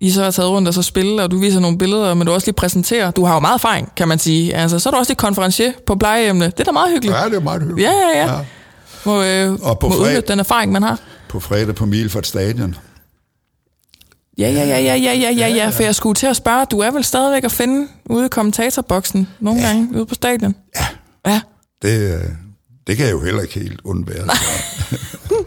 [0.00, 2.32] I så har taget rundt og så spille, og du viser nogle billeder, men du
[2.32, 3.10] også lige præsenterer.
[3.10, 4.54] Du har jo meget erfaring, kan man sige.
[4.54, 6.46] Altså, så er du også lige konferencier på plejehjemmene.
[6.46, 7.16] Det er da meget hyggeligt.
[7.16, 7.88] Ja, det er meget hyggeligt.
[7.88, 8.38] Ja, ja, ja.
[9.04, 10.98] Må, øh, Og på må fred- udnytte den erfaring, man har.
[11.28, 12.74] På fredag på Milfart Stadion.
[14.38, 16.78] Ja, ja, ja, ja, ja, ja, ja, ja, for jeg skulle til at spørge, du
[16.78, 19.66] er vel stadigvæk at finde ude i kommentatorboksen nogle ja.
[19.66, 20.54] gange ude på stadion?
[20.76, 20.86] Ja.
[21.32, 21.40] Ja.
[21.82, 22.20] Det, øh,
[22.88, 24.26] det kan jeg jo heller ikke helt undvære.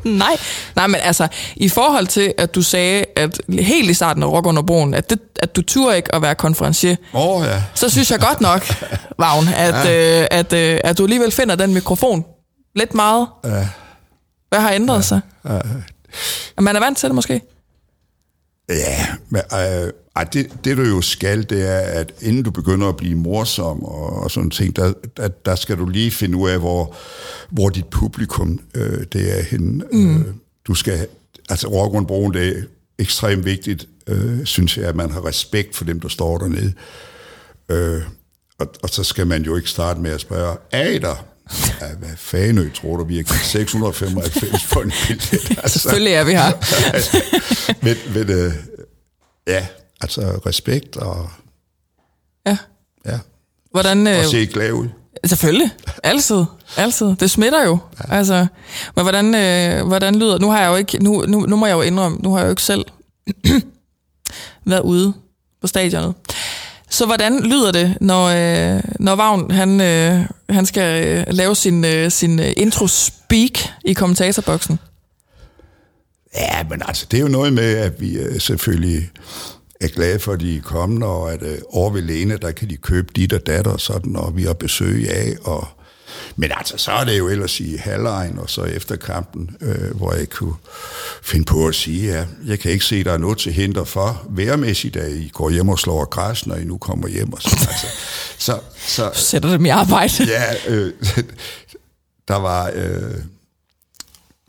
[0.03, 0.37] Nej,
[0.75, 4.45] nej, men altså, i forhold til, at du sagde, at helt i starten af Rock
[4.45, 7.63] under broen, at, det, at du turde ikke at være konferencier, oh, ja.
[7.73, 8.73] så synes jeg godt nok,
[9.19, 10.21] Vagn, at, ja.
[10.21, 12.25] øh, at, øh, at du alligevel finder den mikrofon
[12.75, 13.27] lidt meget.
[13.45, 13.67] Ja.
[14.49, 15.01] Hvad har ændret ja.
[15.01, 15.21] sig?
[15.49, 15.59] Ja.
[16.61, 17.41] Man er vant til det måske?
[18.73, 22.89] Ja, men øh, ej, det, det du jo skal, det er, at inden du begynder
[22.89, 26.49] at blive morsom og, og sådan ting, der, der, der skal du lige finde ud
[26.49, 26.95] af, hvor,
[27.49, 29.83] hvor dit publikum øh, det er henne.
[29.91, 30.21] Mm.
[30.21, 30.25] Øh,
[30.67, 31.07] du skal,
[31.49, 32.61] altså Rockgrundbroen, det er
[32.99, 36.73] ekstremt vigtigt, øh, synes jeg, at man har respekt for dem, der står dernede.
[37.69, 38.01] Øh,
[38.59, 41.25] og, og så skal man jo ikke starte med at spørge, er I der?
[41.81, 45.57] Ja, hvad fanden tror du, vi har givet 695 for en billet?
[45.63, 46.51] Altså, Selvfølgelig er vi her.
[47.83, 48.53] men, men øh,
[49.47, 49.67] ja,
[50.01, 51.29] altså respekt og,
[52.45, 52.57] Ja.
[53.05, 53.19] ja,
[53.71, 54.87] Hvordan, øh, og se glad ud.
[55.25, 55.69] Selvfølgelig.
[56.03, 56.43] Altid.
[56.77, 57.15] Altid.
[57.15, 57.77] Det smitter jo.
[57.99, 58.15] Ja.
[58.15, 58.47] Altså,
[58.95, 60.37] men hvordan, øh, hvordan lyder...
[60.39, 61.03] Nu har jeg jo ikke...
[61.03, 62.85] Nu, nu, nu må jeg jo indrømme, nu har jeg jo ikke selv
[64.65, 65.13] været ude
[65.61, 66.13] på stadionet.
[66.91, 71.85] Så hvordan lyder det, når, øh, når Vagn han, øh, han skal øh, lave sin,
[71.85, 74.79] øh, sin øh, intro-speak i kommentatorboksen?
[76.35, 79.09] Ja, men altså, det er jo noget med, at vi øh, selvfølgelig
[79.81, 82.69] er glade for, at de er kommende, og at øh, over ved Lene, der kan
[82.69, 85.67] de købe dit og datter og sådan, og vi har besøg af, og
[86.35, 90.13] men altså, så er det jo ellers i halvlejen, og så efter kampen, øh, hvor
[90.13, 90.53] jeg kunne
[91.23, 94.25] finde på at sige, at jeg kan ikke se, der er noget til hinder for
[94.29, 97.33] værmæssigt, at I går hjem og slår græs, når I nu kommer hjem.
[97.33, 97.67] Og sådan.
[97.67, 97.87] Altså,
[98.37, 100.13] så, så, Sætter dem i arbejde.
[100.23, 100.93] ja, øh,
[102.27, 102.71] der var...
[102.75, 103.13] Øh,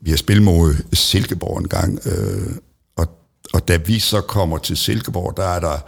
[0.05, 2.57] vi har spillet mod Silkeborg en gang, øh,
[2.97, 3.09] og,
[3.53, 5.79] og da vi så kommer til Silkeborg, der er der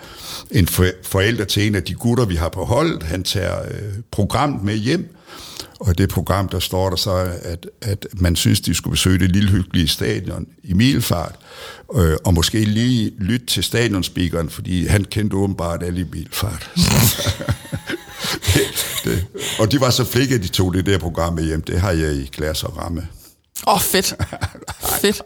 [0.51, 0.67] en
[1.03, 3.03] forælder til en af de gutter, vi har på holdet.
[3.03, 5.17] Han tager øh, programmet med hjem,
[5.81, 9.19] og i det program, der står der så, at, at man synes, de skulle besøge
[9.19, 11.35] det lille hyggelige stadion i Milfart,
[11.95, 16.71] øh, og måske lige lytte til stadionspeakeren, fordi han kendte åbenbart alle i Milfart.
[18.55, 18.63] det,
[19.05, 19.27] det.
[19.59, 21.63] Og de var så flikke, at de tog det der program med hjem.
[21.63, 23.09] Det har jeg i glas og ramme.
[23.67, 24.15] Åh, oh, fedt.
[25.03, 25.23] fedt.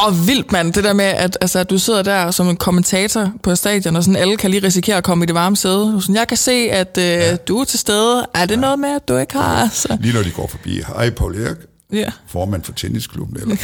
[0.00, 3.32] Og vildt, mand, det der med, at, altså, at du sidder der som en kommentator
[3.42, 5.98] på stadion, og sådan alle kan lige risikere at komme i det varme sæde.
[6.00, 7.36] Sådan, jeg kan se, at øh, ja.
[7.36, 8.26] du er til stede.
[8.34, 8.60] Er det ja.
[8.60, 9.62] noget med, at du ikke har?
[9.62, 9.96] Altså?
[10.00, 10.80] Lige når de går forbi.
[10.86, 11.56] Hej, Paul Erik.
[11.92, 12.10] Ja.
[12.28, 13.36] Formand for tennisklubben.
[13.36, 13.56] Eller?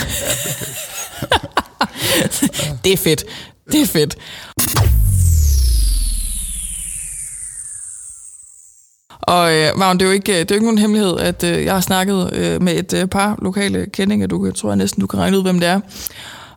[2.85, 3.25] det er fedt.
[3.73, 4.17] Det er fedt.
[9.23, 11.45] Og øh, Vagn, det er jo ikke, øh, det er jo ikke nogen hemmelighed, at
[11.45, 14.27] øh, jeg har snakket øh, med et øh, par lokale kendinger.
[14.27, 15.81] Du jeg tror jeg næsten, du kan regne ud, hvem det er.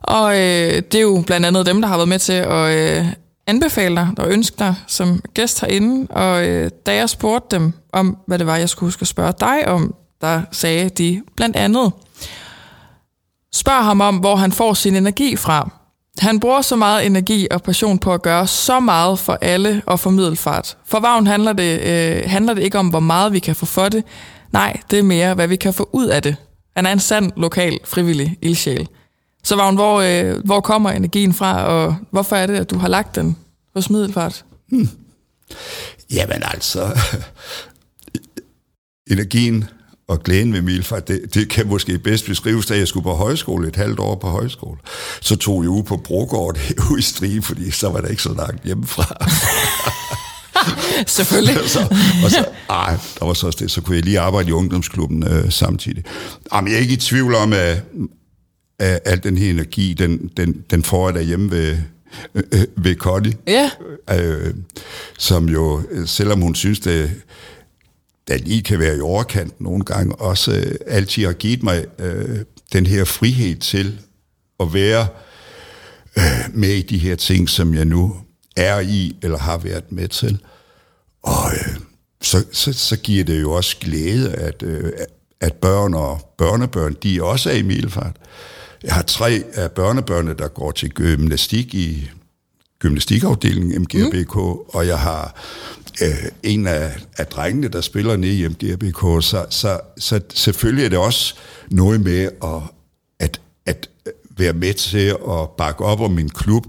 [0.02, 3.06] Og øh, det er jo blandt andet dem, der har været med til at øh,
[3.46, 6.06] anbefale dig og ønske dig som gæst herinde.
[6.10, 9.32] Og øh, da jeg spurgte dem om, hvad det var, jeg skulle huske at spørge
[9.40, 11.92] dig om, der sagde de blandt andet,
[13.52, 15.70] spørg ham om, hvor han får sin energi fra.
[16.18, 20.00] Han bruger så meget energi og passion på at gøre så meget for alle og
[20.00, 20.76] for middelfart.
[20.86, 23.88] For Vagn handler det, øh, handler det ikke om, hvor meget vi kan få for
[23.88, 24.04] det.
[24.52, 26.36] Nej, det er mere, hvad vi kan få ud af det.
[26.76, 28.88] Han er en sand lokal frivillig ildsjæl.
[29.44, 32.88] Så Vagn, hvor, øh, hvor kommer energien fra, og hvorfor er det, at du har
[32.88, 33.36] lagt den
[33.74, 34.44] hos middelfart?
[34.68, 34.88] Hmm.
[36.10, 36.98] Jamen altså,
[39.10, 39.68] energien
[40.08, 43.68] og glæden ved Milfart, det, det kan måske bedst beskrives, da jeg skulle på højskole,
[43.68, 44.78] et halvt år på højskole.
[45.20, 46.58] Så tog jeg ud på Brogård
[46.90, 49.26] ude i Strie, fordi så var det ikke så langt hjemmefra.
[51.06, 51.56] Selvfølgelig.
[51.74, 51.80] så,
[52.24, 55.24] og så, ej, der var så også det, så kunne jeg lige arbejde i ungdomsklubben
[55.28, 56.04] øh, samtidig.
[56.54, 57.82] Jamen, jeg er ikke i tvivl om, at,
[58.78, 61.76] at al den her energi, den, den, den får jeg derhjemme ved,
[62.34, 63.34] øh, øh ved Connie.
[63.46, 63.70] Ja.
[64.10, 64.54] Øh,
[65.18, 67.10] som jo, selvom hun synes, det
[68.28, 72.38] der lige kan være i overkant nogle gange, også øh, altid har givet mig øh,
[72.72, 74.00] den her frihed til
[74.60, 75.06] at være
[76.18, 78.16] øh, med i de her ting, som jeg nu
[78.56, 80.38] er i, eller har været med til.
[81.22, 81.76] Og øh,
[82.22, 84.92] så, så, så giver det jo også glæde, at, øh,
[85.40, 88.16] at børn og børnebørn, de også er i Middelfart.
[88.82, 92.10] Jeg har tre af børnebørnene, der går til gymnastik i
[92.84, 94.58] gymnastikafdelingen MGBK, mm.
[94.68, 95.34] og jeg har
[96.02, 100.88] øh, en af, af drengene, der spiller nede i MGBK, så, så, så selvfølgelig er
[100.88, 101.34] det også
[101.70, 102.60] noget med at,
[103.18, 103.88] at, at
[104.38, 106.66] være med til at bakke op om min klub,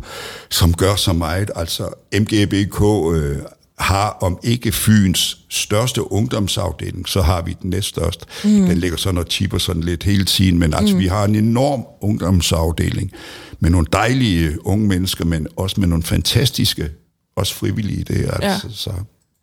[0.49, 1.51] som gør så meget.
[1.55, 2.81] Altså MGBK
[3.15, 3.37] øh,
[3.77, 8.25] har om ikke Fyns største ungdomsafdeling, så har vi den næststørste.
[8.43, 8.65] Mm.
[8.65, 11.01] Den ligger sådan og tipper sådan lidt hele tiden, men altså mm.
[11.01, 13.11] vi har en enorm ungdomsafdeling
[13.59, 16.89] med nogle dejlige unge mennesker, men også med nogle fantastiske,
[17.35, 18.43] også frivillige idéer.
[18.43, 18.73] Altså, ja.
[18.73, 18.91] så.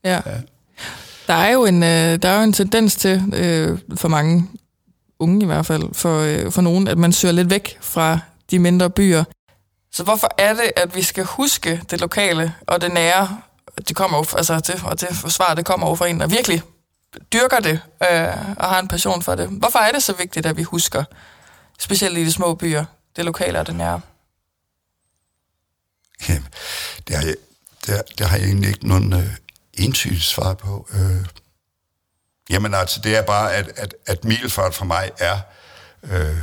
[0.05, 0.21] Ja.
[0.27, 0.41] ja.
[1.27, 4.49] Der er jo en, øh, der er jo en tendens til, øh, for mange
[5.19, 8.19] unge i hvert fald, for, øh, for nogen, at man søger lidt væk fra
[8.51, 9.25] de mindre byer.
[9.93, 13.39] Så hvorfor er det, at vi skal huske det lokale og det nære?
[13.77, 16.63] Det kommer jo, altså det, og det svar, det kommer over fra en, der virkelig
[17.33, 19.49] dyrker det øh, og har en passion for det.
[19.49, 21.05] Hvorfor er det så vigtigt, at vi husker,
[21.79, 22.85] specielt i de små byer,
[23.17, 24.01] det lokale og det nære?
[26.29, 26.49] Jamen,
[27.09, 27.35] det har jeg,
[27.87, 29.37] det, det har jeg egentlig ikke nogen øh,
[29.75, 30.89] entydigt svar på.
[30.95, 31.27] Øh,
[32.51, 35.39] jamen altså, det er bare, at, at, at milfart for mig er,
[36.03, 36.39] øh,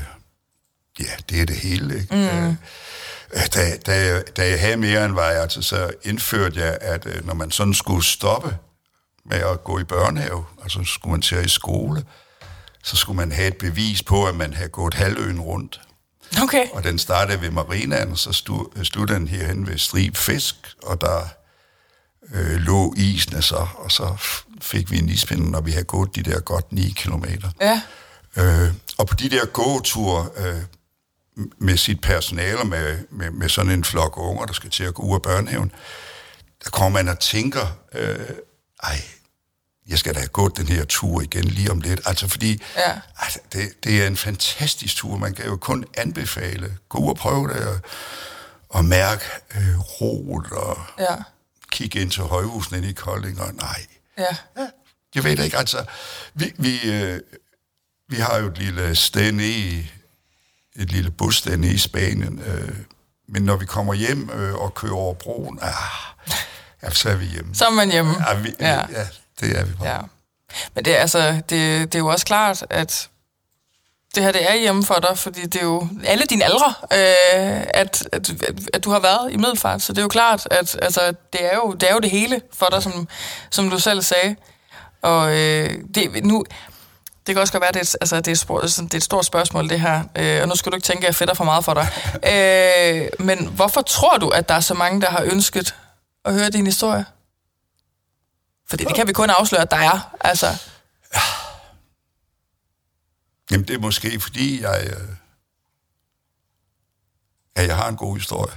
[0.99, 1.99] ja, det er det hele.
[1.99, 2.15] Ikke?
[2.15, 2.47] Mm.
[2.47, 2.55] Øh,
[3.33, 7.33] da, da, da jeg havde mere end vej, altså, så indførte jeg, at øh, når
[7.33, 8.57] man sådan skulle stoppe
[9.25, 12.03] med at gå i børnehave, altså skulle man til i skole,
[12.83, 15.81] så skulle man have et bevis på, at man havde gået halvøen rundt.
[16.43, 16.65] Okay.
[16.73, 18.31] Og den startede ved marinaen, så
[18.83, 21.27] sluttede den herhen ved Strib Fisk, og der
[22.33, 24.15] øh, lå isene så, og så
[24.61, 27.49] fik vi en ispind, når vi havde gået de der godt 9 kilometer.
[27.61, 27.81] Ja.
[28.37, 30.61] Øh, og på de der gåture øh,
[31.57, 35.03] med sit personale, med, med, med sådan en flok unger, der skal til at gå
[35.03, 35.71] ud af børnehaven,
[36.63, 38.19] der kommer man og tænker, øh,
[38.83, 39.01] ej,
[39.87, 42.01] jeg skal da gået den her tur igen lige om lidt.
[42.05, 42.99] Altså fordi, ja.
[43.17, 45.17] altså, det, det er en fantastisk tur.
[45.17, 46.77] Man kan jo kun anbefale.
[46.89, 47.79] Gå ud og prøve det, og,
[48.69, 49.23] og mærke
[49.55, 51.15] øh, roet, og ja
[51.71, 53.85] kigge ind til højhusen inde i Kolding, og nej.
[54.17, 54.37] Ja.
[54.57, 54.67] ja.
[55.15, 55.85] Jeg ved ikke, altså,
[56.33, 57.19] vi, vi, øh,
[58.09, 59.91] vi har jo et lille sted i,
[60.79, 62.75] et lille bussted i Spanien, øh,
[63.27, 65.73] men når vi kommer hjem øh, og kører over broen, ah,
[66.83, 67.55] ja, så er vi hjemme.
[67.55, 68.15] Så er man hjemme.
[68.29, 68.75] Ja, vi, ja.
[68.75, 69.07] ja
[69.39, 69.89] det er vi bare.
[69.89, 69.99] Ja.
[70.75, 73.09] Men det, altså, det, det er jo også klart, at
[74.15, 77.63] det her det er hjemme for dig, fordi det er jo alle dine aldre, øh,
[77.73, 78.31] at, at,
[78.73, 81.55] at du har været i middelfart, så det er jo klart, at altså, det, er
[81.55, 83.07] jo, det er jo det hele for dig, som,
[83.49, 84.35] som du selv sagde.
[85.01, 86.45] Og øh, det, nu,
[87.29, 88.97] det kan også godt være, at det er, et, altså, det er, spor, det er
[88.97, 90.03] et stort spørgsmål, det her.
[90.15, 91.87] Øh, og nu skal du ikke tænke, at jeg fedter for meget for dig.
[92.33, 95.75] Øh, men hvorfor tror du, at der er så mange, der har ønsket
[96.25, 97.05] at høre din historie?
[98.69, 100.15] Fordi det kan vi kun afsløre, at der er.
[100.21, 100.47] Altså.
[103.51, 105.07] Jamen, det er måske, fordi jeg, øh,
[107.55, 108.53] at jeg har en god historie.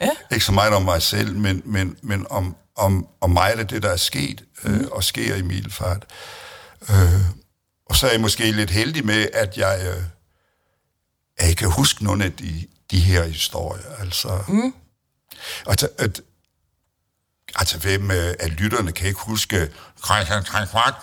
[0.00, 0.10] Ja.
[0.30, 3.82] Ikke så meget om mig selv, men, men, men om, om, om mig, det, det
[3.82, 4.88] der er sket øh, mm.
[4.92, 6.06] og sker i Middelfart.
[6.90, 7.41] Øh,
[7.92, 10.02] og så er jeg måske lidt heldig med, at jeg, øh,
[11.36, 13.82] at jeg kan huske nogle af de, de her historier.
[14.00, 14.74] Altså, mm.
[15.66, 16.20] altså, at,
[17.54, 19.68] altså hvem øh, af lytterne kan ikke huske
[20.04, 20.94] Christian Trekvart,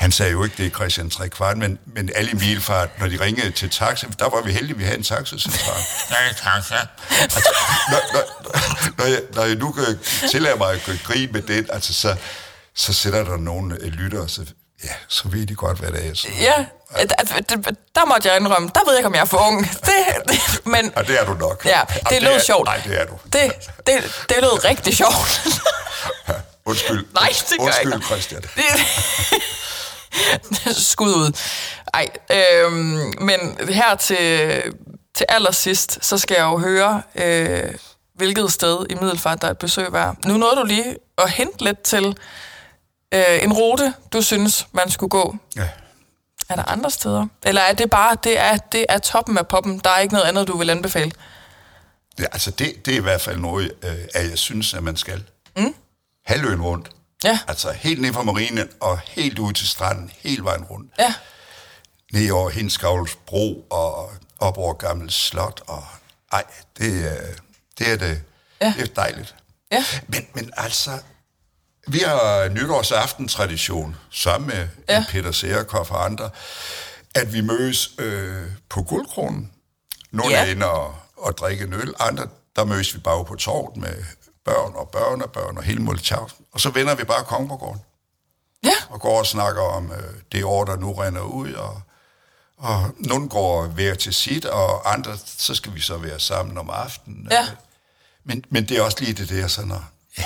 [0.00, 3.20] han sagde jo ikke, det er Christian Trekvart, men, men alle i Milfart, når de
[3.20, 5.82] ringede til taxa, der var vi heldige, at vi havde en taxacentral.
[6.10, 6.74] Nej, taxa.
[7.22, 7.50] Altså,
[7.90, 8.22] når, når,
[8.98, 9.98] når, jeg, når jeg nu kan
[10.30, 12.16] tillade mig at grine med det, altså, så,
[12.74, 14.28] så sætter der nogle øh, lyttere,
[14.84, 16.14] ja, så ved de godt, hvad det er.
[16.14, 16.28] Så.
[16.40, 16.64] Ja,
[17.94, 19.70] der måtte jeg indrømme, der ved jeg ikke, om jeg er for ung.
[19.88, 21.64] Det, det, men, ja, det er du nok.
[21.64, 22.64] Ja, det lød er, sjovt.
[22.64, 23.14] Nej, det er du.
[23.32, 23.52] Det,
[23.86, 25.46] det, det lød rigtig sjovt.
[26.28, 26.32] ja,
[26.64, 27.06] undskyld.
[27.20, 28.06] Nej, det gør undskyld, ikke.
[28.06, 28.42] Christian.
[28.42, 28.64] Det,
[30.90, 31.32] skud ud.
[31.94, 34.62] Ej, øhm, men her til,
[35.14, 37.74] til allersidst, så skal jeg jo høre, øh,
[38.14, 40.16] hvilket sted i Middelfart, der er et besøg værd.
[40.24, 42.16] Nu nåede du lige at hente lidt til
[43.14, 45.36] øh, en rute, du synes, man skulle gå.
[45.56, 45.68] Ja.
[46.48, 47.26] Er der andre steder?
[47.42, 50.26] Eller er det bare, det er, det er toppen af poppen, der er ikke noget
[50.26, 51.12] andet, du vil anbefale?
[52.18, 54.96] Ja, altså det, det er i hvert fald noget, øh, at jeg synes, at man
[54.96, 55.24] skal.
[55.56, 55.74] Mm.
[56.26, 56.90] Halvøen rundt.
[57.24, 57.38] Ja.
[57.48, 60.92] Altså helt ned fra marinen og helt ud til stranden, hele vejen rundt.
[60.98, 61.14] Ja.
[62.12, 65.60] Ned over Hinskavls bro og op over Gammel Slot.
[65.66, 65.84] Og,
[66.32, 66.44] ej,
[66.78, 67.26] det, er,
[67.78, 68.22] det er det.
[68.60, 68.74] Ja.
[68.76, 69.34] Det er dejligt.
[69.72, 69.84] Ja.
[70.06, 70.90] Men, men altså,
[71.88, 75.04] vi har nytårsaften-tradition sammen med Ja.
[75.08, 76.30] Peter Serkoff og andre,
[77.14, 79.52] at vi mødes øh, på guldkronen.
[80.10, 80.46] Nogle Ja.
[80.46, 82.26] er inde og, og drikke en øl, andre
[82.56, 84.04] der mødes vi bare på torvet med
[84.44, 86.44] børn og børn og børn og hele Molletjavsen.
[86.52, 87.80] Og så vender vi bare Kongregården
[88.64, 88.70] Ja.
[88.90, 91.80] og går og snakker om øh, det år, der nu render ud, og,
[92.58, 96.70] og nogle går hver til sit, og andre, så skal vi så være sammen om
[96.70, 97.28] aftenen.
[97.30, 97.40] Ja.
[97.42, 97.48] Øh,
[98.24, 99.78] Men, men det er også lige det der sådan, at,
[100.18, 100.24] ja,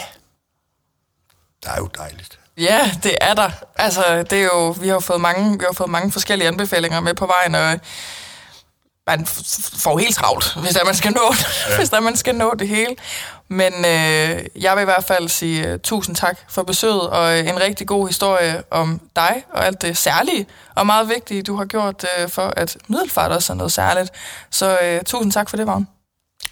[1.64, 2.38] der er jo dejligt.
[2.58, 3.50] Ja, det er der.
[3.76, 7.00] Altså, det er jo, vi har jo fået mange, vi har fået mange forskellige anbefalinger
[7.00, 7.80] med på vejen, og
[9.06, 11.34] man får helt travlt, hvis der man skal nå,
[11.70, 11.76] ja.
[11.78, 12.96] hvis der man skal nå det hele.
[13.48, 17.48] Men øh, jeg vil i hvert fald sige uh, tusind tak for besøget, og øh,
[17.48, 21.64] en rigtig god historie om dig, og alt det særlige og meget vigtige, du har
[21.64, 24.10] gjort uh, for, at middelfart også er noget særligt.
[24.50, 25.88] Så uh, tusind tak for det, Vagn.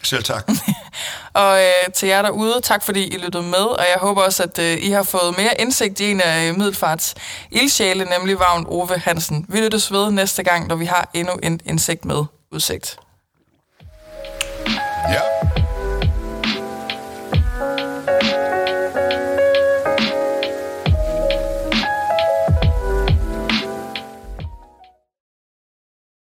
[0.03, 0.49] Selv tak.
[1.33, 4.59] Og øh, til jer derude, tak fordi I lyttede med, og jeg håber også, at
[4.59, 7.15] øh, I har fået mere indsigt i en af Middelfarts
[7.51, 9.45] ildsjæle, nemlig Vagn Ove Hansen.
[9.49, 12.97] Vi lyttes ved næste gang, når vi har endnu en indsigt med udsigt.
[15.09, 15.60] Ja.